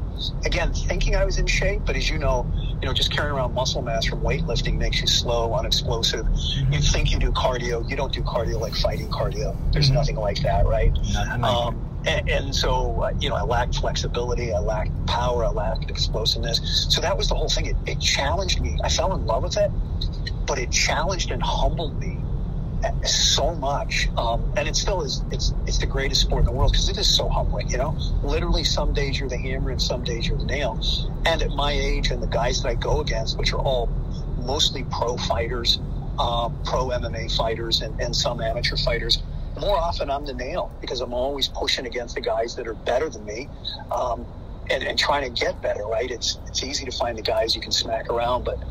again 0.45 0.73
thinking 0.73 1.17
I 1.17 1.25
was 1.25 1.39
in 1.39 1.47
shape, 1.47 1.83
but 1.87 1.97
as 1.97 2.11
you 2.11 2.19
know, 2.19 2.49
you 2.83 2.89
know, 2.89 2.95
just 2.95 3.13
carrying 3.13 3.35
around 3.35 3.55
muscle 3.55 3.83
mass 3.83 4.07
from 4.07 4.21
weightlifting 4.21 4.79
makes 4.79 5.03
you 5.03 5.09
slow, 5.09 5.55
unexplosive. 5.55 6.27
You 6.71 6.81
think 6.81 7.13
you 7.13 7.19
do 7.19 7.33
cardio, 7.33 7.89
you 7.89 7.97
don't 7.97 8.13
do 8.13 8.23
cardio 8.23 8.61
like 8.61 8.75
fighting 8.75 9.11
cardio. 9.11 9.57
There's 9.73 9.91
nothing 9.91 10.17
like 10.17 10.41
that, 10.43 10.67
right? 10.67 10.93
Like 11.15 11.43
um, 11.45 11.83
and, 12.07 12.23
and 12.29 12.57
so, 12.57 13.03
uh, 13.03 13.11
you 13.21 13.29
know, 13.29 13.37
I 13.37 13.43
lacked 13.43 13.77
flexibility, 13.77 14.53
I 14.55 14.59
lacked 14.61 14.91
power, 15.07 15.45
I 15.45 15.51
lacked 15.51 15.91
explosiveness. 15.91 16.61
So 16.91 17.01
that 17.01 17.17
was 17.19 17.29
the 17.29 17.35
whole 17.35 17.49
thing. 17.49 17.67
It, 17.67 17.77
it 17.87 18.01
challenged 18.01 18.61
me. 18.61 18.79
I 18.85 18.89
fell 18.89 19.15
in 19.15 19.25
love 19.27 19.43
with 19.43 19.57
it, 19.59 19.71
but 20.47 20.59
it 20.59 20.71
challenged 20.71 21.31
and 21.31 21.43
humbled 21.43 21.99
me 21.99 22.10
so 23.05 23.55
much. 23.55 24.09
Um, 24.17 24.53
and 24.57 24.69
it 24.69 24.77
still 24.77 25.03
is, 25.03 25.23
it's, 25.31 25.53
it's 25.67 25.79
the 25.79 25.87
greatest 25.87 26.23
sport 26.23 26.41
in 26.41 26.47
the 26.47 26.53
world 26.53 26.73
because 26.73 26.89
it 26.89 26.99
is 26.99 27.09
so 27.09 27.29
humbling, 27.29 27.69
you 27.71 27.79
know? 27.79 27.97
Literally, 28.23 28.65
some 28.65 28.93
days 28.93 29.19
you're 29.19 29.29
the 29.29 29.37
hammer 29.37 29.71
and 29.71 29.81
some 29.81 30.05
days 30.05 30.27
you're 30.27 30.39
the 30.39 30.45
nail. 30.45 30.79
And 31.27 31.43
at 31.43 31.51
my 31.51 31.73
age 31.73 32.11
and 32.11 32.23
the 32.23 32.27
guys 32.27 32.63
that 32.63 32.69
I 32.69 32.75
go 32.75 33.01
against, 33.01 33.39
which 33.39 33.53
are 33.53 33.61
all 33.61 33.89
mostly 34.39 34.85
pro 34.85 35.17
fighters, 35.17 35.79
um, 36.19 36.59
pro 36.65 36.89
MMA 36.89 37.35
fighters, 37.37 37.83
and, 37.83 37.99
and 38.01 38.15
some 38.15 38.41
amateur 38.41 38.77
fighters, 38.77 39.23
more 39.59 39.77
often 39.77 40.11
I'm 40.11 40.25
the 40.25 40.35
nail 40.35 40.73
because 40.81 41.01
I'm 41.01 41.13
always 41.13 41.49
pushing 41.49 41.87
against 41.87 42.15
the 42.15 42.21
guys 42.21 42.55
that 42.57 42.67
are 42.67 42.75
better 42.75 43.09
than 43.09 43.25
me. 43.25 43.49
Um, 43.91 44.27
and, 44.71 44.85
and 44.85 44.97
trying 44.97 45.25
to 45.25 45.31
get 45.31 45.61
better, 45.61 45.85
right? 45.85 46.09
It's 46.09 46.39
it's 46.47 46.63
easy 46.63 46.85
to 46.85 46.93
find 46.93 47.19
the 47.19 47.23
guys 47.23 47.57
you 47.57 47.61
can 47.61 47.73
smack 47.73 48.09
around, 48.09 48.45
but 48.45 48.63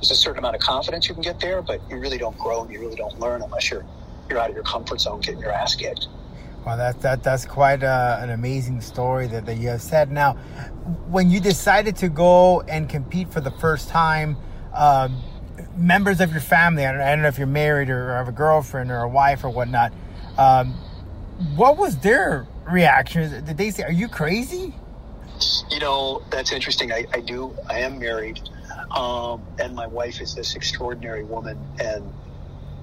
there's 0.00 0.10
a 0.10 0.16
certain 0.16 0.38
amount 0.38 0.56
of 0.56 0.62
confidence 0.62 1.08
you 1.08 1.14
can 1.14 1.22
get 1.22 1.40
there, 1.40 1.60
but 1.60 1.80
you 1.90 1.98
really 1.98 2.16
don't 2.16 2.36
grow 2.38 2.62
and 2.62 2.72
you 2.72 2.80
really 2.80 2.96
don't 2.96 3.18
learn 3.20 3.42
unless 3.42 3.70
you're 3.70 3.84
you're 4.30 4.38
out 4.38 4.48
of 4.48 4.54
your 4.54 4.64
comfort 4.64 5.00
zone 5.00 5.20
getting 5.20 5.40
your 5.40 5.50
ass 5.50 5.74
kicked. 5.74 6.06
Well, 6.64 6.76
that, 6.76 7.00
that 7.02 7.22
that's 7.22 7.44
quite 7.44 7.82
uh, 7.82 8.18
an 8.20 8.30
amazing 8.30 8.80
story 8.80 9.26
that, 9.26 9.46
that 9.46 9.56
you 9.56 9.68
have 9.68 9.82
said. 9.82 10.10
Now, 10.10 10.34
when 11.08 11.30
you 11.30 11.40
decided 11.40 11.96
to 11.96 12.08
go 12.08 12.60
and 12.62 12.88
compete 12.88 13.32
for 13.32 13.40
the 13.40 13.50
first 13.50 13.88
time, 13.88 14.36
um, 14.74 15.22
members 15.76 16.20
of 16.20 16.32
your 16.32 16.40
family, 16.40 16.86
I 16.86 16.92
don't, 16.92 17.00
I 17.00 17.10
don't 17.10 17.22
know 17.22 17.28
if 17.28 17.38
you're 17.38 17.46
married 17.46 17.90
or 17.90 18.14
have 18.14 18.28
a 18.28 18.32
girlfriend 18.32 18.90
or 18.90 18.98
a 18.98 19.08
wife 19.08 19.42
or 19.42 19.50
whatnot, 19.50 19.92
um, 20.38 20.74
what 21.56 21.76
was 21.76 21.98
their 21.98 22.46
reaction? 22.70 23.44
Did 23.44 23.56
they 23.56 23.70
say, 23.70 23.82
Are 23.82 23.92
you 23.92 24.08
crazy? 24.08 24.74
You 25.70 25.80
know, 25.80 26.22
that's 26.30 26.52
interesting. 26.52 26.92
I, 26.92 27.06
I 27.14 27.20
do. 27.20 27.56
I 27.68 27.80
am 27.80 27.98
married, 27.98 28.40
um, 28.92 29.42
and 29.60 29.74
my 29.74 29.86
wife 29.86 30.20
is 30.20 30.34
this 30.34 30.54
extraordinary 30.56 31.24
woman, 31.24 31.58
and 31.80 32.04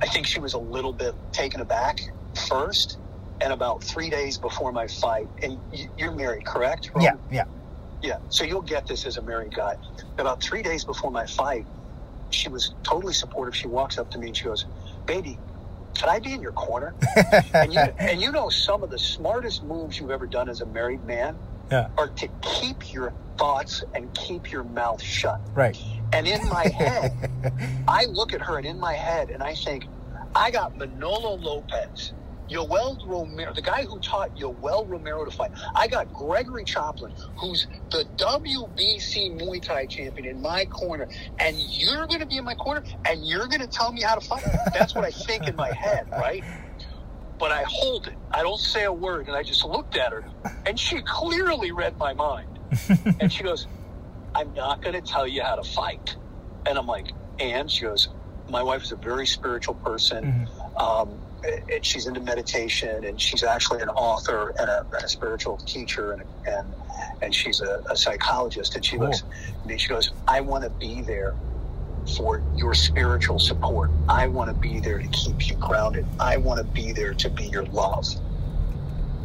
I 0.01 0.07
think 0.07 0.27
she 0.27 0.39
was 0.39 0.53
a 0.53 0.59
little 0.59 0.93
bit 0.93 1.13
taken 1.31 1.61
aback 1.61 1.99
first. 2.47 2.97
And 3.39 3.53
about 3.53 3.83
three 3.83 4.09
days 4.09 4.39
before 4.39 4.71
my 4.71 4.87
fight, 4.87 5.27
and 5.43 5.59
you're 5.95 6.11
married, 6.11 6.43
correct? 6.43 6.89
Yeah, 6.99 7.13
yeah. 7.31 7.43
Yeah, 8.01 8.17
so 8.29 8.43
you'll 8.43 8.63
get 8.63 8.87
this 8.87 9.05
as 9.05 9.17
a 9.17 9.21
married 9.21 9.53
guy. 9.55 9.75
About 10.17 10.41
three 10.41 10.63
days 10.63 10.83
before 10.83 11.11
my 11.11 11.25
fight, 11.27 11.65
she 12.31 12.49
was 12.49 12.73
totally 12.83 13.13
supportive. 13.13 13.55
She 13.55 13.67
walks 13.67 13.99
up 13.99 14.09
to 14.11 14.17
me 14.19 14.27
and 14.27 14.37
she 14.37 14.45
goes, 14.45 14.65
"Baby, 15.05 15.37
can 15.95 16.09
I 16.09 16.17
be 16.19 16.33
in 16.33 16.41
your 16.41 16.51
corner?" 16.53 16.95
and 17.53 17.71
you 17.71 17.79
and 17.99 18.19
you 18.19 18.31
know 18.31 18.49
some 18.49 18.81
of 18.81 18.89
the 18.89 18.97
smartest 18.99 19.63
moves 19.63 19.99
you've 19.99 20.11
ever 20.11 20.25
done 20.25 20.49
as 20.49 20.61
a 20.61 20.65
married 20.65 21.03
man 21.05 21.35
Yeah, 21.71 21.89
are 21.97 22.07
to 22.07 22.27
keep 22.41 22.91
your 22.91 23.13
thoughts 23.37 23.83
and 23.93 24.11
keep 24.15 24.51
your 24.51 24.63
mouth 24.63 25.01
shut. 25.01 25.39
right. 25.53 25.77
And 26.13 26.27
in 26.27 26.47
my 26.49 26.67
head, 26.77 27.29
I 27.87 28.05
look 28.05 28.33
at 28.33 28.41
her 28.41 28.57
and 28.57 28.65
in 28.65 28.79
my 28.79 28.93
head, 28.93 29.29
and 29.29 29.43
I 29.43 29.55
think, 29.55 29.85
I 30.35 30.51
got 30.51 30.77
Manolo 30.77 31.35
Lopez, 31.35 32.13
Yoel 32.49 33.05
Romero, 33.05 33.53
the 33.53 33.61
guy 33.61 33.83
who 33.83 33.99
taught 33.99 34.35
Yoel 34.35 34.87
Romero 34.87 35.25
to 35.25 35.31
fight. 35.31 35.51
I 35.75 35.87
got 35.87 36.13
Gregory 36.13 36.63
Choplin, 36.63 37.11
who's 37.37 37.67
the 37.89 38.05
WBC 38.17 39.39
Muay 39.39 39.61
Thai 39.61 39.85
champion 39.85 40.27
in 40.27 40.41
my 40.41 40.65
corner. 40.65 41.07
And 41.39 41.57
you're 41.57 42.07
going 42.07 42.19
to 42.19 42.25
be 42.25 42.37
in 42.37 42.45
my 42.45 42.55
corner 42.55 42.83
and 43.05 43.25
you're 43.25 43.47
going 43.47 43.61
to 43.61 43.67
tell 43.67 43.91
me 43.91 44.01
how 44.01 44.15
to 44.15 44.21
fight. 44.21 44.45
That's 44.73 44.95
what 44.95 45.03
I 45.03 45.11
think 45.11 45.47
in 45.47 45.55
my 45.55 45.71
head, 45.73 46.07
right? 46.11 46.43
But 47.37 47.51
I 47.51 47.63
hold 47.67 48.07
it. 48.07 48.15
I 48.31 48.41
don't 48.41 48.59
say 48.59 48.85
a 48.85 48.93
word. 48.93 49.27
And 49.27 49.35
I 49.35 49.43
just 49.43 49.63
looked 49.65 49.97
at 49.97 50.11
her. 50.11 50.25
And 50.65 50.79
she 50.79 51.01
clearly 51.01 51.71
read 51.71 51.97
my 51.97 52.13
mind. 52.13 52.59
and 53.19 53.31
she 53.31 53.43
goes, 53.43 53.67
I'm 54.37 54.53
not 54.53 54.83
going 54.83 54.95
to 54.95 55.03
tell 55.03 55.27
you 55.27 55.43
how 55.43 55.55
to 55.57 55.63
fight. 55.63 56.17
And 56.69 56.79
I'm 56.79 56.87
like, 56.87 57.07
and 57.41 57.71
she 57.71 57.85
goes, 57.85 58.09
my 58.49 58.63
wife 58.63 58.83
is 58.83 58.93
a 58.93 58.97
very 58.97 59.27
spiritual 59.27 59.75
person. 59.75 60.27
Um, 60.81 61.21
and 61.73 61.85
she's 61.85 62.07
into 62.07 62.21
meditation 62.21 63.05
and 63.05 63.21
she's 63.21 63.43
actually 63.43 63.81
an 63.83 63.89
author 63.89 64.53
and 64.59 64.69
a, 64.69 64.79
and 64.93 65.05
a 65.05 65.09
spiritual 65.09 65.59
teacher 65.67 66.13
and, 66.13 66.23
and, 66.47 66.75
and 67.21 67.35
she's 67.35 67.61
a, 67.61 67.79
a 67.91 67.97
psychologist. 67.97 68.75
And 68.75 68.85
she 68.85 68.97
Cool. 68.97 69.07
looks 69.07 69.23
at 69.23 69.69
me, 69.69 69.79
she 69.79 69.93
goes, 69.93 70.11
I 70.27 70.41
want 70.41 70.65
to 70.65 70.71
be 70.71 71.03
there 71.03 71.35
for 72.17 72.43
your 72.53 72.75
spiritual 72.75 73.39
support. 73.39 73.91
I 74.09 74.27
want 74.29 74.49
to 74.51 74.55
be 74.55 74.81
there 74.81 74.99
to 74.99 75.09
keep 75.09 75.49
you 75.49 75.57
grounded. 75.57 76.07
I 76.19 76.37
want 76.37 76.59
to 76.59 76.65
be 76.65 76.93
there 76.93 77.15
to 77.15 77.31
be 77.31 77.45
your 77.53 77.65
love. 77.67 78.05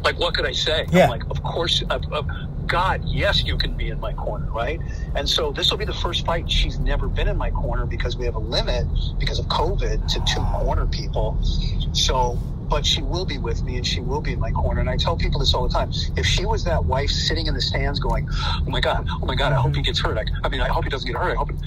Like, 0.05 0.19
what 0.19 0.35
could 0.35 0.47
I 0.47 0.53
say? 0.53 0.87
Yeah. 0.91 1.05
I'm 1.05 1.09
like, 1.11 1.23
of 1.31 1.43
course, 1.43 1.83
uh, 1.89 1.99
uh, 2.15 2.23
God, 2.67 3.03
yes, 3.05 3.43
you 3.43 3.57
can 3.57 3.73
be 3.73 3.89
in 3.89 3.99
my 3.99 4.13
corner, 4.13 4.49
right? 4.51 4.79
And 5.15 5.27
so 5.27 5.51
this 5.51 5.69
will 5.71 5.77
be 5.77 5.85
the 5.85 5.93
first 5.93 6.25
fight. 6.25 6.49
She's 6.49 6.79
never 6.79 7.07
been 7.07 7.27
in 7.27 7.37
my 7.37 7.51
corner 7.51 7.85
because 7.85 8.17
we 8.17 8.25
have 8.25 8.35
a 8.35 8.39
limit 8.39 8.87
because 9.19 9.39
of 9.39 9.45
COVID 9.47 10.07
to 10.13 10.23
two 10.33 10.41
corner 10.41 10.85
people. 10.85 11.37
So, 11.93 12.37
but 12.69 12.85
she 12.85 13.01
will 13.01 13.25
be 13.25 13.37
with 13.37 13.63
me 13.63 13.77
and 13.77 13.85
she 13.85 13.99
will 13.99 14.21
be 14.21 14.33
in 14.33 14.39
my 14.39 14.51
corner. 14.51 14.81
And 14.81 14.89
I 14.89 14.97
tell 14.97 15.15
people 15.15 15.39
this 15.39 15.53
all 15.53 15.67
the 15.67 15.73
time. 15.73 15.91
If 16.15 16.25
she 16.25 16.45
was 16.45 16.63
that 16.63 16.83
wife 16.85 17.09
sitting 17.09 17.47
in 17.47 17.53
the 17.53 17.61
stands 17.61 17.99
going, 17.99 18.27
oh 18.31 18.63
my 18.67 18.79
God, 18.79 19.07
oh 19.09 19.25
my 19.25 19.35
God, 19.35 19.51
I 19.51 19.55
hope 19.55 19.71
he 19.75 19.81
mm-hmm. 19.81 19.83
gets 19.83 19.99
hurt. 19.99 20.17
I, 20.17 20.25
I 20.43 20.49
mean, 20.49 20.61
I 20.61 20.69
hope 20.69 20.83
he 20.83 20.89
doesn't 20.89 21.07
get 21.07 21.17
hurt. 21.17 21.31
I 21.31 21.35
hope 21.35 21.51
it, 21.51 21.57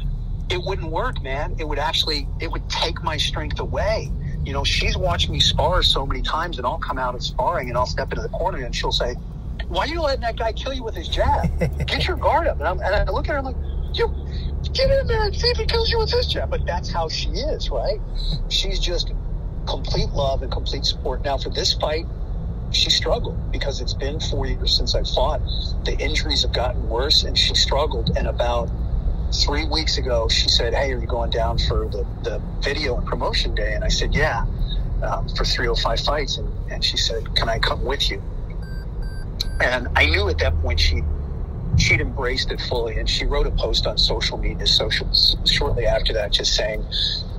it 0.50 0.62
wouldn't 0.62 0.90
work, 0.90 1.22
man. 1.22 1.54
It 1.58 1.68
would 1.68 1.78
actually, 1.78 2.26
it 2.40 2.50
would 2.50 2.68
take 2.68 3.02
my 3.02 3.16
strength 3.16 3.60
away. 3.60 4.10
You 4.44 4.52
know, 4.52 4.64
she's 4.64 4.96
watched 4.96 5.28
me 5.28 5.40
spar 5.40 5.82
so 5.82 6.06
many 6.06 6.22
times 6.22 6.58
and 6.58 6.66
I'll 6.66 6.78
come 6.78 6.98
out 6.98 7.14
of 7.14 7.22
sparring 7.22 7.68
and 7.68 7.76
I'll 7.76 7.86
step 7.86 8.12
into 8.12 8.22
the 8.22 8.28
corner 8.28 8.64
and 8.64 8.74
she'll 8.74 8.92
say, 8.92 9.16
why 9.68 9.84
are 9.84 9.88
you 9.88 10.00
letting 10.00 10.22
that 10.22 10.36
guy 10.36 10.52
kill 10.52 10.72
you 10.72 10.84
with 10.84 10.94
his 10.94 11.08
jab? 11.08 11.58
Get 11.86 12.06
your 12.06 12.16
guard 12.16 12.46
up. 12.46 12.58
And, 12.58 12.68
I'm, 12.68 12.80
and 12.80 12.94
I 12.94 13.12
look 13.12 13.28
at 13.28 13.32
her, 13.32 13.38
I'm 13.38 13.44
like, 13.44 13.56
you 13.94 14.08
get 14.72 14.90
in 14.90 15.06
there 15.06 15.24
and 15.24 15.34
see 15.34 15.48
if 15.48 15.56
he 15.56 15.64
kills 15.66 15.90
you 15.90 15.98
with 15.98 16.10
his 16.10 16.26
jab. 16.26 16.50
But 16.50 16.66
that's 16.66 16.90
how 16.90 17.08
she 17.08 17.30
is, 17.30 17.70
right? 17.70 18.00
She's 18.48 18.78
just 18.78 19.12
complete 19.66 20.10
love 20.10 20.42
and 20.42 20.52
complete 20.52 20.84
support. 20.84 21.24
Now, 21.24 21.38
for 21.38 21.50
this 21.50 21.74
fight, 21.74 22.06
she 22.70 22.90
struggled 22.90 23.52
because 23.52 23.80
it's 23.80 23.94
been 23.94 24.20
four 24.20 24.46
years 24.46 24.76
since 24.76 24.94
I 24.94 25.02
fought. 25.02 25.40
The 25.84 25.96
injuries 25.98 26.42
have 26.42 26.52
gotten 26.52 26.88
worse, 26.88 27.24
and 27.24 27.38
she 27.38 27.54
struggled. 27.54 28.16
And 28.16 28.26
about 28.26 28.70
three 29.32 29.66
weeks 29.66 29.98
ago, 29.98 30.28
she 30.28 30.48
said, 30.48 30.74
Hey, 30.74 30.92
are 30.92 30.98
you 30.98 31.06
going 31.06 31.30
down 31.30 31.58
for 31.58 31.88
the, 31.88 32.06
the 32.22 32.42
video 32.60 32.96
and 32.96 33.06
promotion 33.06 33.54
day? 33.54 33.74
And 33.74 33.84
I 33.84 33.88
said, 33.88 34.14
Yeah, 34.14 34.46
um, 35.02 35.28
for 35.28 35.44
305 35.44 36.00
fights. 36.00 36.38
And, 36.38 36.52
and 36.70 36.84
she 36.84 36.96
said, 36.96 37.34
Can 37.34 37.48
I 37.48 37.58
come 37.58 37.84
with 37.84 38.10
you? 38.10 38.22
And 39.60 39.88
I 39.96 40.06
knew 40.06 40.28
at 40.28 40.38
that 40.38 40.60
point 40.60 40.80
she 40.80 41.02
she'd 41.78 42.00
embraced 42.00 42.50
it 42.50 42.60
fully, 42.60 42.98
and 42.98 43.08
she 43.08 43.26
wrote 43.26 43.46
a 43.46 43.50
post 43.50 43.86
on 43.86 43.98
social 43.98 44.38
media 44.38 44.66
social 44.66 45.08
shortly 45.44 45.86
after 45.86 46.12
that, 46.14 46.32
just 46.32 46.54
saying, 46.54 46.84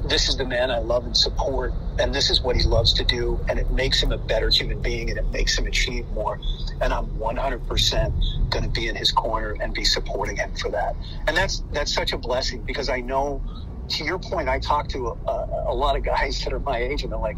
"This 0.05 0.29
is 0.29 0.37
the 0.37 0.45
man 0.45 0.71
I 0.71 0.79
love 0.79 1.05
and 1.05 1.15
support, 1.15 1.73
and 1.99 2.13
this 2.13 2.29
is 2.29 2.41
what 2.41 2.55
he 2.55 2.63
loves 2.63 2.93
to 2.93 3.03
do, 3.03 3.39
and 3.49 3.59
it 3.59 3.71
makes 3.71 4.01
him 4.01 4.11
a 4.11 4.17
better 4.17 4.49
human 4.49 4.81
being, 4.81 5.09
and 5.09 5.17
it 5.17 5.25
makes 5.31 5.57
him 5.57 5.65
achieve 5.65 6.07
more. 6.11 6.39
And 6.81 6.93
I'm 6.93 7.07
100% 7.17 8.13
going 8.51 8.63
to 8.63 8.69
be 8.69 8.87
in 8.87 8.95
his 8.95 9.11
corner 9.11 9.55
and 9.59 9.73
be 9.73 9.83
supporting 9.83 10.37
him 10.37 10.53
for 10.55 10.69
that. 10.69 10.95
And 11.27 11.35
that's 11.35 11.63
that's 11.71 11.93
such 11.93 12.13
a 12.13 12.17
blessing 12.17 12.61
because 12.63 12.89
I 12.89 13.01
know, 13.01 13.41
to 13.89 14.03
your 14.03 14.19
point, 14.19 14.49
I 14.49 14.59
talk 14.59 14.87
to 14.89 15.17
a, 15.27 15.65
a 15.67 15.73
lot 15.73 15.95
of 15.95 16.03
guys 16.03 16.43
that 16.43 16.53
are 16.53 16.59
my 16.59 16.77
age, 16.77 17.03
and 17.03 17.11
they're 17.11 17.19
like." 17.19 17.37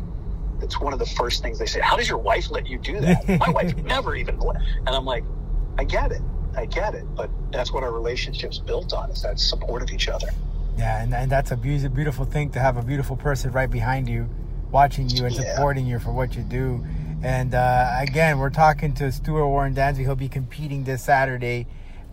It's 0.61 0.79
one 0.79 0.93
of 0.93 0.99
the 0.99 1.05
first 1.05 1.41
things 1.41 1.59
they 1.59 1.65
say. 1.65 1.79
How 1.79 1.95
does 1.97 2.07
your 2.07 2.17
wife 2.17 2.51
let 2.51 2.67
you 2.67 2.77
do 2.77 2.99
that? 3.01 3.27
My 3.39 3.49
wife 3.49 3.75
never 3.83 4.15
even. 4.15 4.39
let-" 4.39 4.57
And 4.85 4.89
I'm 4.89 5.05
like, 5.05 5.23
I 5.77 5.83
get 5.83 6.11
it. 6.11 6.21
I 6.57 6.65
get 6.65 6.95
it, 6.95 7.05
but 7.15 7.29
that's 7.51 7.71
what 7.71 7.83
our 7.83 7.91
relationship's 7.91 8.57
built 8.57 8.91
on 8.93 9.11
is 9.11 9.21
that 9.21 9.39
support 9.39 9.81
of 9.83 9.91
each 9.91 10.09
other. 10.09 10.27
Yeah, 10.77 11.01
and, 11.03 11.13
and 11.13 11.31
that's 11.31 11.51
a 11.51 11.57
beautiful, 11.57 11.89
beautiful 11.95 12.25
thing 12.25 12.49
to 12.51 12.59
have 12.59 12.77
a 12.77 12.81
beautiful 12.81 13.15
person 13.15 13.51
right 13.51 13.69
behind 13.69 14.09
you, 14.09 14.27
watching 14.71 15.09
you 15.09 15.25
and 15.25 15.35
Yeah. 15.35 15.53
supporting 15.55 15.85
you 15.85 15.99
for 15.99 16.11
what 16.11 16.35
you 16.35 16.41
do. 16.43 16.83
And 17.21 17.53
uh, 17.53 17.97
again, 17.99 18.39
we're 18.39 18.49
talking 18.49 18.93
to 18.95 19.11
Stuart 19.11 19.45
Warren 19.47 19.75
Dansby. 19.75 19.99
He'll 19.99 20.15
be 20.15 20.29
competing 20.29 20.85
this 20.85 21.03
Saturday, 21.03 21.67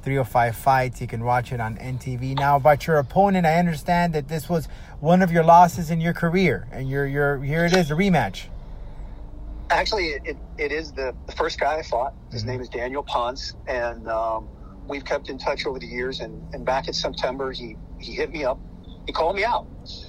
305 0.07 0.55
fights. 0.55 1.01
You 1.01 1.09
can 1.09 1.25
watch 1.25 1.51
it 1.51 1.61
on 1.61 1.77
NTV. 1.79 2.37
Now, 2.37 2.55
about 2.55 2.87
your 2.87 2.99
opponent, 2.99 3.45
I 3.45 3.57
understand 3.57 4.13
that 4.13 4.29
this 4.29 4.49
was 4.49 4.69
one 5.01 5.21
of 5.21 5.33
your 5.33 5.43
losses 5.43 5.91
in 5.91 6.01
your 6.01 6.13
career, 6.13 6.69
and 6.71 6.89
you're, 6.89 7.09
you're 7.09 7.43
here 7.43 7.65
it 7.65 7.73
is, 7.73 7.89
the 7.89 7.97
rematch. 7.97 8.45
Actually, 9.69 10.11
it, 10.11 10.23
it, 10.25 10.37
it 10.59 10.71
is 10.71 10.93
the, 10.93 11.13
the 11.27 11.33
first 11.33 11.59
guy 11.59 11.79
I 11.79 11.83
fought. 11.83 12.15
His 12.31 12.45
name 12.45 12.61
is 12.61 12.69
Daniel 12.69 13.03
Ponce, 13.03 13.55
and 13.67 14.07
um, 14.09 14.49
we've 14.87 15.05
kept 15.05 15.29
in 15.29 15.39
touch 15.39 15.67
over 15.67 15.81
the 15.81 15.89
years. 15.89 16.21
And, 16.21 16.41
and 16.55 16.65
back 16.65 16.87
in 16.87 16.95
September, 16.95 17.51
he, 17.51 17.77
he 17.99 18.13
hit 18.13 18.31
me 18.31 18.45
up. 18.45 18.61
He 19.07 19.13
called 19.13 19.35
me 19.35 19.43
out. 19.43 19.67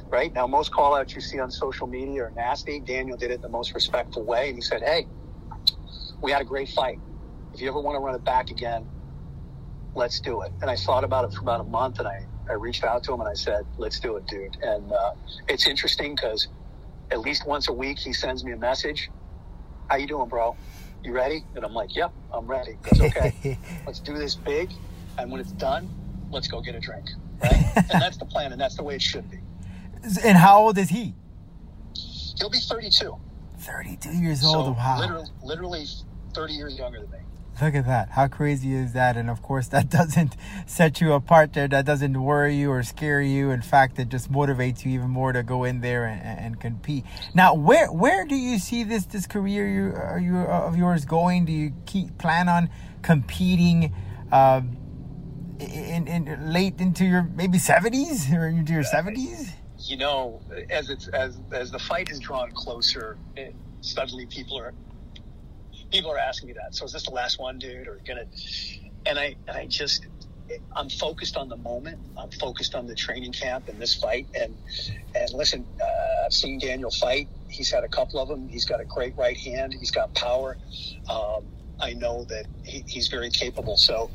Right 0.10 0.32
now, 0.32 0.46
most 0.46 0.72
call 0.72 0.94
outs 0.94 1.16
you 1.16 1.22
see 1.22 1.39
on 1.39 1.50
social 1.50 1.88
media 1.88 2.25
are 2.25 2.34
nasty. 2.36 2.82
Daniel 2.82 3.18
did 3.18 3.32
it 3.32 3.36
in 3.36 3.42
the 3.42 3.50
most 3.50 3.74
respectful 3.74 4.24
way, 4.24 4.50
and 4.50 4.56
he 4.56 4.62
said, 4.62 4.84
"Hey, 4.84 5.08
we 6.22 6.32
had 6.32 6.42
a 6.42 6.46
great 6.46 6.70
fight. 6.70 7.00
If 7.56 7.62
you 7.62 7.68
ever 7.68 7.80
want 7.80 7.96
to 7.96 8.00
run 8.00 8.13
it 8.13 8.24
back 8.24 8.51
again, 8.51 8.88
let's 9.98 10.20
do 10.20 10.42
it." 10.44 10.51
And 10.62 10.70
I 10.70 10.75
thought 10.75 11.04
about 11.04 11.25
it 11.25 11.34
for 11.34 11.42
about 11.42 11.60
a 11.62 11.66
month, 11.66 12.00
and 12.00 12.08
I, 12.08 12.25
I 12.50 12.54
reached 12.54 12.84
out 12.84 13.04
to 13.06 13.13
him 13.13 13.20
and 13.20 13.30
I 13.30 13.34
said, 13.34 13.66
"Let's 13.77 14.00
do 14.00 14.16
it, 14.18 14.25
dude." 14.27 14.56
And 14.62 14.92
uh, 14.92 15.13
it's 15.50 15.68
interesting 15.68 16.16
because 16.16 16.48
at 17.12 17.20
least 17.20 17.46
once 17.46 17.68
a 17.68 17.74
week 17.74 17.98
he 18.00 18.13
sends 18.13 18.44
me 18.44 18.51
a 18.54 18.58
message. 18.58 19.10
How 19.89 19.96
you 19.98 20.08
doing, 20.08 20.27
bro? 20.30 20.56
You 21.04 21.13
ready? 21.13 21.46
And 21.56 21.63
I'm 21.63 21.74
like, 21.74 21.96
Yep, 21.96 22.12
I'm 22.34 22.46
ready. 22.48 22.77
That's 22.84 23.00
okay. 23.00 23.58
let's 23.86 24.00
do 24.00 24.18
this 24.18 24.36
big, 24.36 24.72
and 25.18 25.32
when 25.32 25.39
it's 25.39 25.54
done, 25.54 25.89
let's 26.32 26.48
go 26.48 26.60
get 26.62 26.75
a 26.75 26.80
drink. 26.80 27.10
Right? 27.42 27.63
and 27.75 28.01
that's 28.01 28.18
the 28.18 28.25
plan, 28.25 28.51
and 28.51 28.60
that's 28.60 28.75
the 28.75 28.84
way 28.84 28.96
it 28.96 29.01
should 29.01 29.30
be. 29.30 29.39
And 30.24 30.38
how 30.38 30.60
old 30.60 30.77
is 30.77 30.89
he? 30.89 31.13
He'll 32.38 32.50
be 32.50 32.60
32. 32.60 33.16
32 33.60 34.10
years 34.12 34.42
So 34.42 34.48
old. 34.48 34.77
wow. 34.77 35.00
literally, 35.00 35.30
literally 35.44 35.86
30 36.34 36.54
years 36.54 36.77
younger 36.77 37.01
than 37.01 37.12
me. 37.12 37.18
Look 37.62 37.74
at 37.74 37.88
that. 37.88 38.10
How 38.12 38.28
crazy 38.28 38.76
is 38.76 38.94
that? 38.94 39.18
And 39.18 39.30
of 39.30 39.42
course, 39.42 39.68
that 39.70 39.90
doesn't 40.00 40.36
set 40.66 41.02
you 41.02 41.14
apart 41.14 41.54
there. 41.54 41.68
That 41.68 41.86
doesn't 41.86 42.22
worry 42.22 42.56
you 42.56 42.72
or 42.72 42.84
scare 42.84 43.22
you. 43.22 43.52
In 43.52 43.62
fact, 43.62 43.98
it 44.00 44.10
just 44.10 44.32
motivates 44.32 44.86
you 44.86 44.92
even 44.92 45.10
more 45.10 45.34
to 45.34 45.44
go 45.44 45.64
in 45.64 45.82
there 45.82 46.06
and, 46.06 46.22
and 46.22 46.60
compete. 46.60 47.04
Now, 47.34 47.54
where 47.54 47.92
where 47.92 48.26
do 48.26 48.36
you 48.36 48.60
see 48.60 48.84
this 48.84 49.06
this 49.06 49.26
career 49.26 49.68
you, 49.68 49.96
are 49.96 50.20
you, 50.20 50.38
of 50.38 50.78
yours 50.78 51.06
going? 51.06 51.46
Do 51.46 51.52
you 51.52 51.74
keep 51.86 52.18
plan 52.18 52.48
on 52.48 52.70
competing 53.02 53.94
um, 54.32 54.78
in, 55.60 56.08
in 56.08 56.54
late 56.54 56.80
into 56.80 57.06
your 57.06 57.24
maybe 57.24 57.58
70s 57.58 58.32
or 58.34 58.48
into 58.48 58.74
your 58.74 58.84
70s? 58.84 59.50
You 59.80 59.98
know, 59.98 60.42
as 60.70 60.90
it's 60.90 61.08
as 61.08 61.40
as 61.52 61.72
the 61.72 61.80
fight 61.80 62.10
is 62.12 62.20
drawn 62.20 62.52
closer, 62.52 63.18
it, 63.36 63.56
suddenly 63.82 64.26
people 64.26 64.60
are 64.60 64.74
people 65.91 66.12
are 66.12 66.20
asking 66.20 66.48
me 66.48 66.53
that. 66.53 66.75
So 66.75 66.86
is 66.86 66.94
this 66.94 67.03
the 67.03 67.12
last 67.12 67.39
one, 67.39 67.60
dude, 67.60 67.88
or 67.88 68.00
gonna? 68.06 68.25
And 69.06 69.17
I 69.17 69.36
and 69.48 69.58
I 69.58 69.65
just 69.67 70.06
I'm 70.75 70.89
focused 70.89 71.38
on 71.38 71.50
the 71.50 71.58
moment. 71.58 72.00
I'm 72.17 72.32
focused 72.32 72.75
on 72.75 72.88
the 72.88 72.96
training 72.96 73.34
camp 73.34 73.67
and 73.67 73.79
this 73.79 73.96
fight. 73.96 74.27
And 74.34 74.56
and 75.15 75.29
listen, 75.34 75.65
uh, 75.82 76.25
I've 76.25 76.34
seen 76.34 76.60
Daniel 76.60 76.91
fight. 76.91 77.27
He's 77.50 77.72
had 77.72 77.84
a 77.84 77.88
couple 77.88 78.20
of 78.20 78.27
them. 78.27 78.48
He's 78.50 78.65
got 78.65 78.82
a 78.82 78.86
great 78.86 79.15
right 79.17 79.38
hand. 79.38 79.74
He's 79.74 79.91
got 79.91 80.13
power. 80.13 80.58
Um, 81.10 81.46
I 81.79 81.94
know 81.94 82.24
that 82.25 82.46
he, 82.63 82.84
he's 82.88 83.08
very 83.08 83.29
capable. 83.29 83.77
So 83.77 84.10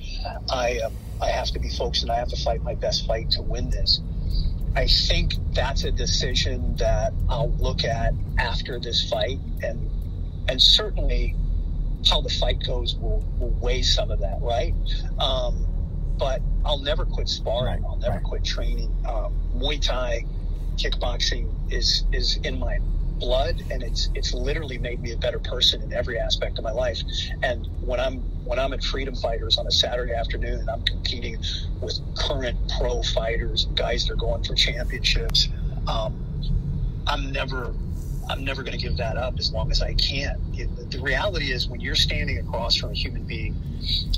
I 0.50 0.78
um, 0.78 0.94
I 1.20 1.28
have 1.28 1.48
to 1.48 1.58
be 1.58 1.70
focused 1.70 2.02
and 2.02 2.12
I 2.12 2.16
have 2.16 2.28
to 2.28 2.42
fight 2.42 2.62
my 2.62 2.74
best 2.74 3.06
fight 3.06 3.30
to 3.32 3.42
win 3.42 3.70
this. 3.70 4.00
I 4.74 4.86
think 4.86 5.34
that's 5.52 5.84
a 5.84 5.92
decision 5.92 6.76
that 6.76 7.12
I'll 7.28 7.52
look 7.52 7.84
at 7.84 8.14
after 8.38 8.80
this 8.80 9.08
fight, 9.08 9.38
and 9.62 9.90
and 10.48 10.60
certainly 10.60 11.36
how 12.09 12.21
the 12.21 12.28
fight 12.28 12.62
goes 12.66 12.97
will, 12.97 13.23
will 13.38 13.50
weigh 13.61 13.82
some 13.82 14.11
of 14.11 14.21
that, 14.21 14.38
right? 14.40 14.75
Um, 15.18 15.66
but 16.18 16.40
I'll 16.64 16.78
never 16.78 17.04
quit 17.04 17.28
sparring. 17.28 17.82
Right, 17.82 17.90
I'll 17.90 17.97
never 17.97 18.16
right. 18.16 18.25
quit 18.25 18.44
training. 18.44 18.94
Um, 19.09 19.35
Muay 19.56 19.80
Thai, 19.80 20.25
kickboxing 20.76 21.50
is 21.73 22.04
is 22.12 22.38
in 22.44 22.59
my 22.59 22.78
blood, 23.18 23.62
and 23.71 23.82
it's 23.82 24.11
it's 24.14 24.35
literally 24.35 24.78
made 24.78 25.00
me 25.00 25.12
a 25.12 25.16
better 25.16 25.38
person 25.38 25.82
in 25.82 25.92
every 25.92 26.18
aspect 26.18 26.59
of 26.59 26.64
my 26.64 26.73
life. 26.73 26.99
And 27.42 27.68
when 27.80 28.00
I'm 28.00 28.21
when 28.44 28.59
I'm 28.59 28.73
at 28.73 28.82
Freedom 28.82 29.14
Fighters 29.14 29.59
on 29.59 29.66
a 29.66 29.71
Saturday 29.71 30.12
afternoon 30.12 30.61
and 30.61 30.71
I'm 30.71 30.82
competing 30.82 31.38
with 31.80 31.99
current 32.16 32.59
pro 32.78 33.02
fighters, 33.02 33.66
guys 33.75 34.06
that 34.06 34.12
are 34.12 34.16
going 34.16 34.42
for 34.42 34.54
championships, 34.54 35.49
um, 35.87 36.14
I'm 37.06 37.32
never 37.32 37.75
I'm 38.28 38.44
never 38.44 38.62
going 38.62 38.78
to 38.78 38.82
give 38.82 38.96
that 38.98 39.16
up 39.16 39.34
as 39.38 39.52
long 39.52 39.70
as 39.70 39.82
I 39.82 39.94
can. 39.94 40.40
It- 40.54 40.90
the 40.90 41.00
reality 41.00 41.52
is 41.52 41.68
when 41.68 41.80
you're 41.80 41.94
standing 41.94 42.38
across 42.38 42.76
from 42.76 42.90
a 42.90 42.94
human 42.94 43.24
being 43.24 43.54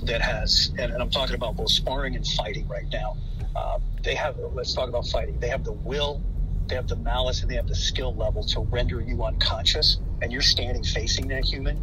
that 0.04 0.20
has, 0.20 0.72
and, 0.78 0.92
and 0.92 1.00
I'm 1.02 1.10
talking 1.10 1.34
about 1.36 1.56
both 1.56 1.70
sparring 1.70 2.16
and 2.16 2.26
fighting 2.26 2.66
right 2.68 2.86
now. 2.92 3.16
Uh, 3.56 3.78
they 4.02 4.14
have. 4.16 4.36
Let's 4.52 4.74
talk 4.74 4.88
about 4.88 5.06
fighting. 5.06 5.38
They 5.38 5.48
have 5.48 5.64
the 5.64 5.72
will, 5.72 6.20
they 6.66 6.74
have 6.74 6.88
the 6.88 6.96
malice, 6.96 7.42
and 7.42 7.50
they 7.50 7.54
have 7.54 7.68
the 7.68 7.74
skill 7.74 8.14
level 8.14 8.42
to 8.44 8.60
render 8.60 9.00
you 9.00 9.24
unconscious, 9.24 9.98
and 10.20 10.32
you're 10.32 10.42
standing 10.42 10.82
facing 10.82 11.28
that 11.28 11.44
human. 11.44 11.78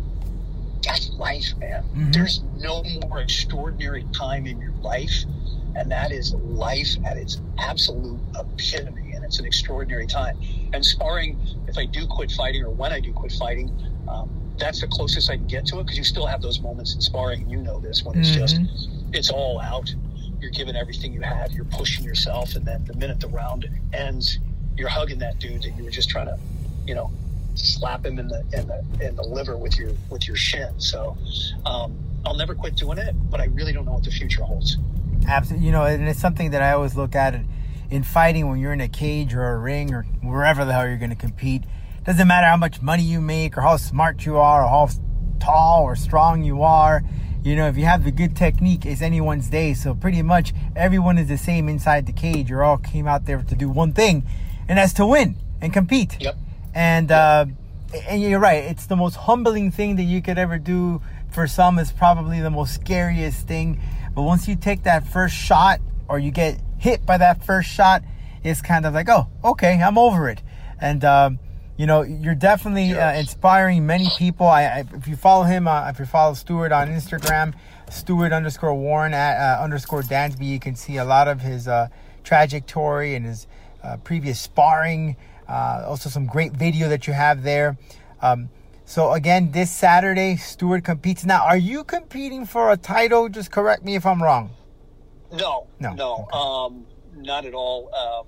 That's 0.84 1.10
life, 1.12 1.56
man. 1.58 1.84
There's 2.12 2.42
no 2.58 2.84
more 3.08 3.22
extraordinary 3.22 4.06
time 4.14 4.46
in 4.48 4.60
your 4.60 4.74
life, 4.82 5.14
and 5.76 5.90
that 5.92 6.12
is 6.12 6.34
life 6.34 6.90
at 7.06 7.18
its 7.18 7.40
absolute 7.60 8.20
epitome, 8.38 9.11
it's 9.32 9.40
an 9.40 9.46
extraordinary 9.46 10.06
time. 10.06 10.38
And 10.74 10.86
sparring, 10.86 11.40
if 11.66 11.78
I 11.78 11.86
do 11.86 12.06
quit 12.06 12.32
fighting 12.32 12.66
or 12.66 12.70
when 12.70 12.92
I 12.92 13.00
do 13.00 13.14
quit 13.14 13.32
fighting, 13.32 13.72
um, 14.10 14.30
that's 14.58 14.82
the 14.82 14.88
closest 14.88 15.30
I 15.30 15.38
can 15.38 15.48
get 15.48 15.66
to 15.68 15.80
it 15.80 15.84
because 15.84 15.98
you 15.98 16.04
still 16.04 16.26
have 16.26 16.42
those 16.42 16.60
moments 16.60 16.96
in 16.96 17.00
sparring. 17.00 17.50
You 17.50 17.56
know 17.56 17.80
this 17.80 18.04
when 18.04 18.20
it's 18.20 18.32
just, 18.32 18.60
it's 19.14 19.30
all 19.30 19.62
out. 19.62 19.96
you're 20.42 20.52
giving 20.52 20.76
everything 20.76 21.14
you 21.14 21.22
have. 21.22 21.54
you're 21.54 21.64
pushing 21.64 22.04
yourself, 22.04 22.56
and 22.56 22.66
then 22.66 22.84
the 22.84 22.94
minute 22.96 23.22
the 23.22 23.30
round 23.30 23.70
ends, 23.94 24.40
you're 24.76 24.90
hugging 24.90 25.20
that 25.20 25.40
dude 25.40 25.64
that 25.64 25.78
you 25.78 25.86
were 25.86 25.92
just 25.92 26.10
trying 26.10 26.26
to, 26.26 26.38
you 26.86 26.94
know, 26.94 27.10
slap 27.56 28.06
him 28.06 28.20
in 28.20 28.28
the 28.28 28.40
in 28.52 28.68
the 28.68 29.08
in 29.08 29.16
the 29.16 29.24
liver 29.24 29.56
with 29.56 29.78
your 29.78 29.92
with 30.10 30.28
your 30.28 30.36
shin. 30.36 30.78
So 30.78 31.16
um, 31.66 31.98
I'll 32.26 32.36
never 32.36 32.54
quit 32.54 32.76
doing 32.76 32.98
it, 32.98 33.16
but 33.30 33.40
I 33.40 33.46
really 33.46 33.72
don't 33.72 33.86
know 33.86 33.94
what 33.94 34.04
the 34.04 34.12
future 34.12 34.44
holds. 34.44 34.76
Absolutely, 35.26 35.68
you 35.68 35.72
know, 35.72 35.86
and 35.86 36.06
it's 36.10 36.20
something 36.20 36.52
that 36.52 36.62
I 36.62 36.74
always 36.74 36.98
look 36.98 37.16
at 37.16 37.34
it 37.34 37.42
in 37.92 38.04
fighting 38.04 38.50
when 38.50 38.58
you're 38.60 38.74
in 38.74 38.82
a 38.82 38.88
cage 38.88 39.36
or 39.36 39.46
a 39.50 39.60
ring 39.60 39.94
or 39.94 40.04
wherever 40.24 40.64
the 40.66 40.74
hell 40.74 40.88
you're 40.88 40.98
going 40.98 41.12
to 41.12 41.16
compete. 41.16 41.64
Doesn't 42.06 42.28
matter 42.28 42.48
how 42.48 42.58
much 42.58 42.82
money 42.82 43.04
you 43.04 43.22
make 43.22 43.58
or 43.58 43.62
how 43.62 43.78
smart 43.78 44.26
you 44.26 44.38
are 44.38 44.64
or 44.64 44.68
how 44.68 44.90
tall 45.40 45.84
or 45.84 45.96
strong 45.96 46.44
you 46.44 46.64
are. 46.64 47.04
You 47.44 47.56
know, 47.56 47.68
if 47.68 47.78
you 47.78 47.86
have 47.86 48.04
the 48.04 48.12
good 48.12 48.36
technique, 48.36 48.86
it's 48.86 49.02
anyone's 49.02 49.50
day. 49.50 49.74
So 49.74 49.94
pretty 49.94 50.22
much 50.22 50.54
everyone 50.76 51.18
is 51.18 51.28
the 51.28 51.38
same 51.38 51.68
inside 51.68 52.06
the 52.06 52.14
cage. 52.14 52.50
You're 52.50 52.64
all 52.64 52.78
came 52.78 53.08
out 53.08 53.26
there 53.26 53.42
to 53.44 53.56
do 53.56 53.70
one 53.70 53.94
thing, 53.94 54.24
and 54.70 54.78
that's 54.78 54.94
to 54.94 55.06
win 55.06 55.36
and 55.60 55.74
compete. 55.74 56.18
Yep. 56.22 56.38
And 56.74 57.10
yep. 57.10 57.20
uh, 57.20 57.46
and 58.08 58.22
you're 58.22 58.40
right. 58.40 58.64
It's 58.64 58.86
the 58.86 58.96
most 58.96 59.16
humbling 59.16 59.70
thing 59.72 59.98
that 59.98 60.04
you 60.04 60.22
could 60.22 60.38
ever 60.38 60.58
do. 60.58 61.02
For 61.32 61.48
some, 61.48 61.78
it's 61.80 61.92
probably 61.92 62.40
the 62.42 62.50
most 62.50 62.76
scariest 62.76 63.48
thing. 63.48 63.82
But 64.14 64.24
once 64.24 64.48
you 64.48 64.56
take 64.56 64.84
that 64.84 65.08
first 65.08 65.36
shot, 65.36 65.80
or 66.08 66.20
you 66.20 66.32
get 66.32 66.60
hit 66.82 67.06
by 67.06 67.18
that 67.18 67.46
first 67.46 67.70
shot, 67.70 68.02
is 68.44 68.62
kind 68.62 68.88
of 68.88 68.94
like, 68.96 69.08
oh, 69.08 69.28
okay, 69.44 69.80
I'm 69.82 70.00
over 70.00 70.28
it. 70.30 70.42
And 70.82 71.06
um, 71.06 71.40
you 71.78 71.86
know, 71.86 72.02
you're 72.02 72.36
definitely 72.36 72.94
uh, 72.94 73.14
inspiring 73.14 73.86
many 73.86 74.10
people. 74.18 74.48
I, 74.48 74.64
I, 74.64 74.84
if 74.96 75.08
you 75.08 75.16
follow 75.16 75.44
him, 75.44 75.68
uh, 75.68 75.90
if 75.90 76.00
you 76.00 76.06
follow 76.06 76.34
Stuart 76.34 76.72
on 76.72 76.88
Instagram, 76.88 77.54
Stuart 77.90 78.34
underscore 78.34 78.74
Warren 78.74 79.14
at 79.14 79.38
uh, 79.38 79.64
underscore 79.64 80.02
Dansby, 80.02 80.48
you 80.48 80.60
can 80.60 80.76
see 80.76 80.98
a 80.98 81.06
lot 81.06 81.28
of 81.28 81.40
his 81.42 81.68
uh, 81.68 81.88
trajectory 82.24 83.16
and 83.16 83.26
his 83.26 83.48
uh, 83.84 83.98
previous 83.98 84.40
sparring. 84.40 85.16
Uh, 85.48 85.84
also, 85.88 86.10
some 86.10 86.26
great 86.26 86.54
video 86.54 86.90
that 86.90 87.06
you 87.08 87.14
have 87.14 87.44
there. 87.44 87.78
Um, 88.22 88.50
so 88.86 89.14
again, 89.14 89.52
this 89.52 89.70
Saturday, 89.70 90.36
Stuart 90.38 90.84
competes. 90.84 91.26
Now, 91.26 91.46
are 91.46 91.58
you 91.58 91.84
competing 91.84 92.46
for 92.46 92.72
a 92.72 92.78
title? 92.78 93.30
Just 93.30 93.52
correct 93.52 93.84
me 93.84 93.96
if 93.96 94.06
I'm 94.06 94.22
wrong. 94.22 94.52
No, 95.32 95.68
no, 95.80 95.94
no, 95.94 96.14
okay. 96.14 96.38
um, 96.38 96.86
not 97.16 97.46
at 97.46 97.54
all. 97.54 97.94
Um, 97.94 98.28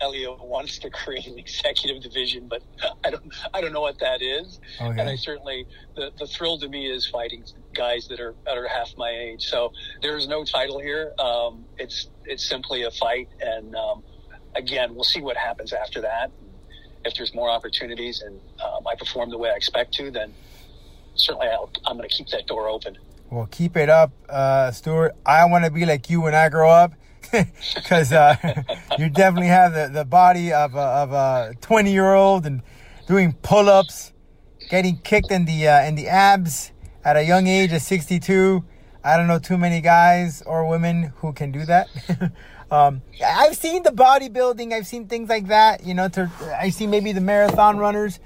Elio 0.00 0.36
wants 0.42 0.78
to 0.80 0.90
create 1.02 1.26
an 1.26 1.38
executive 1.38 2.02
division, 2.02 2.48
but 2.48 2.62
I 3.04 3.10
don't 3.10 3.32
I 3.54 3.60
don't 3.60 3.72
know 3.72 3.80
what 3.80 3.98
that 4.00 4.22
is. 4.22 4.60
Okay. 4.80 5.00
And 5.00 5.08
I 5.08 5.16
certainly 5.16 5.66
the, 5.94 6.12
the 6.18 6.26
thrill 6.26 6.58
to 6.58 6.68
me 6.68 6.86
is 6.90 7.06
fighting 7.06 7.44
guys 7.74 8.08
that 8.08 8.20
are 8.20 8.34
that 8.44 8.56
are 8.56 8.68
half 8.68 8.96
my 8.96 9.10
age. 9.10 9.46
So 9.46 9.72
there's 10.02 10.28
no 10.28 10.44
title 10.44 10.78
here. 10.78 11.14
Um, 11.18 11.64
it's 11.78 12.08
it's 12.24 12.46
simply 12.46 12.82
a 12.82 12.90
fight, 12.90 13.28
and 13.40 13.74
um, 13.74 14.02
again, 14.54 14.94
we'll 14.94 15.04
see 15.04 15.20
what 15.20 15.36
happens 15.36 15.72
after 15.72 16.00
that. 16.02 16.30
If 17.04 17.14
there's 17.14 17.34
more 17.34 17.48
opportunities 17.50 18.20
and 18.20 18.40
um, 18.64 18.86
I 18.86 18.96
perform 18.96 19.30
the 19.30 19.38
way 19.38 19.50
I 19.50 19.54
expect 19.54 19.94
to, 19.94 20.10
then 20.10 20.34
certainly 21.14 21.46
i 21.46 21.54
am 21.90 21.96
going 21.96 22.08
to 22.08 22.14
keep 22.14 22.28
that 22.28 22.46
door 22.46 22.68
open. 22.68 22.98
Well, 23.30 23.48
keep 23.50 23.76
it 23.76 23.88
up, 23.88 24.12
uh, 24.28 24.70
Stuart. 24.70 25.16
I 25.26 25.44
want 25.46 25.64
to 25.64 25.70
be 25.70 25.84
like 25.84 26.08
you 26.08 26.20
when 26.20 26.34
I 26.34 26.48
grow 26.48 26.70
up 26.70 26.92
because 27.74 28.12
uh, 28.12 28.36
you 28.98 29.10
definitely 29.10 29.48
have 29.48 29.74
the, 29.74 29.90
the 29.92 30.04
body 30.04 30.52
of 30.52 30.76
a, 30.76 30.78
of 30.78 31.12
a 31.12 31.54
20 31.60 31.92
year 31.92 32.14
old 32.14 32.46
and 32.46 32.62
doing 33.08 33.32
pull 33.42 33.68
ups, 33.68 34.12
getting 34.70 34.98
kicked 34.98 35.32
in 35.32 35.44
the 35.44 35.66
uh, 35.66 35.82
in 35.82 35.96
the 35.96 36.06
abs 36.06 36.70
at 37.04 37.16
a 37.16 37.24
young 37.24 37.48
age 37.48 37.72
of 37.72 37.82
62. 37.82 38.64
I 39.02 39.16
don't 39.16 39.26
know 39.26 39.40
too 39.40 39.58
many 39.58 39.80
guys 39.80 40.42
or 40.42 40.68
women 40.68 41.12
who 41.16 41.32
can 41.32 41.50
do 41.50 41.64
that. 41.64 41.88
um, 42.70 43.02
I've 43.24 43.56
seen 43.56 43.82
the 43.82 43.90
bodybuilding, 43.90 44.72
I've 44.72 44.86
seen 44.86 45.08
things 45.08 45.28
like 45.28 45.48
that. 45.48 45.84
You 45.84 45.94
know, 45.94 46.08
to, 46.10 46.30
I 46.56 46.70
see 46.70 46.86
maybe 46.86 47.10
the 47.10 47.20
marathon 47.20 47.78
runners, 47.78 48.20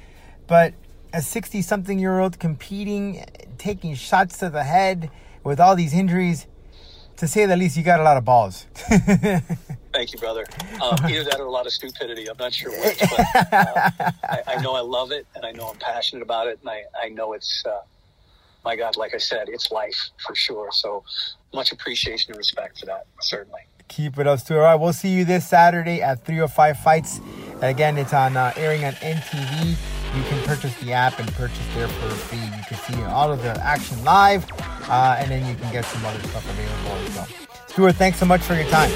but 0.47 0.75
a 1.13 1.23
60 1.23 1.63
something 1.63 1.99
year 1.99 2.19
old 2.19 2.39
competing, 2.39 3.25
taking 3.59 3.95
shots 3.95 4.39
to 4.39 4.51
the 4.51 4.65
head 4.65 5.11
with 5.45 5.61
all 5.61 5.75
these 5.75 5.95
injuries 5.95 6.47
to 7.21 7.29
say 7.29 7.45
the 7.45 7.55
least, 7.55 7.77
you 7.77 7.83
got 7.83 8.01
a 8.01 8.03
lot 8.03 8.17
of 8.17 8.25
balls. 8.25 8.67
Thank 9.93 10.13
you, 10.15 10.19
brother. 10.19 10.47
Um, 10.83 10.97
either 11.07 11.25
that 11.25 11.39
or 11.39 11.45
a 11.45 11.51
lot 11.51 11.67
of 11.67 11.73
stupidity. 11.73 12.31
I'm 12.31 12.37
not 12.39 12.55
sure 12.55 12.71
which, 12.71 12.99
but 12.99 13.53
uh, 13.53 13.91
I, 14.25 14.43
I, 14.47 14.63
know 14.63 14.75
I 14.75 14.81
love 14.81 15.13
it, 15.13 15.27
and 15.35 15.45
I 15.45 15.53
know 15.53 15.69
I'm 15.69 15.77
passionate 15.77 16.23
about 16.23 16.47
it, 16.47 16.61
and 16.61 16.71
I, 16.71 16.85
I 17.01 17.11
know 17.11 17.35
it's, 17.35 17.63
uh, 17.67 17.83
my 18.65 18.75
God, 18.75 18.97
like 18.97 19.15
I 19.15 19.19
said, 19.19 19.51
it's 19.51 19.71
life 19.71 20.09
for 20.27 20.35
sure. 20.35 20.71
So 20.73 21.05
much 21.53 21.73
appreciation 21.73 22.33
and 22.33 22.39
respect 22.39 22.81
for 22.81 22.87
that, 22.87 23.05
certainly. 23.21 23.61
Keep 23.89 24.19
it 24.19 24.27
up, 24.27 24.39
Stu. 24.39 24.55
All 24.55 24.61
right, 24.63 24.77
we'll 24.77 24.95
see 24.95 25.11
you 25.11 25.27
this 25.27 25.47
Saturday 25.47 26.01
at 26.01 26.25
305 26.25 26.79
Fights. 26.79 27.21
Again, 27.61 27.99
it's 27.99 28.15
on 28.15 28.39
uh, 28.39 28.55
airing 28.57 28.87
on 28.87 28.93
NTV. 28.95 30.00
Purchase 30.51 30.75
the 30.81 30.93
app 30.93 31.21
and 31.21 31.33
purchase 31.35 31.65
there 31.77 31.87
for 31.87 32.09
free. 32.09 32.39
You 32.39 32.65
can 32.67 32.77
see 32.79 33.01
all 33.05 33.31
of 33.31 33.41
the 33.41 33.51
action 33.63 34.03
live, 34.03 34.45
uh, 34.89 35.15
and 35.17 35.31
then 35.31 35.47
you 35.47 35.55
can 35.55 35.73
get 35.73 35.85
some 35.85 36.05
other 36.05 36.19
stuff 36.27 36.45
available 36.51 37.07
as 37.07 37.15
well. 37.15 37.29
Stuart, 37.69 37.95
thanks 37.95 38.19
so 38.19 38.27
much 38.27 38.41
for 38.41 38.55
your 38.55 38.67
time. 38.69 38.91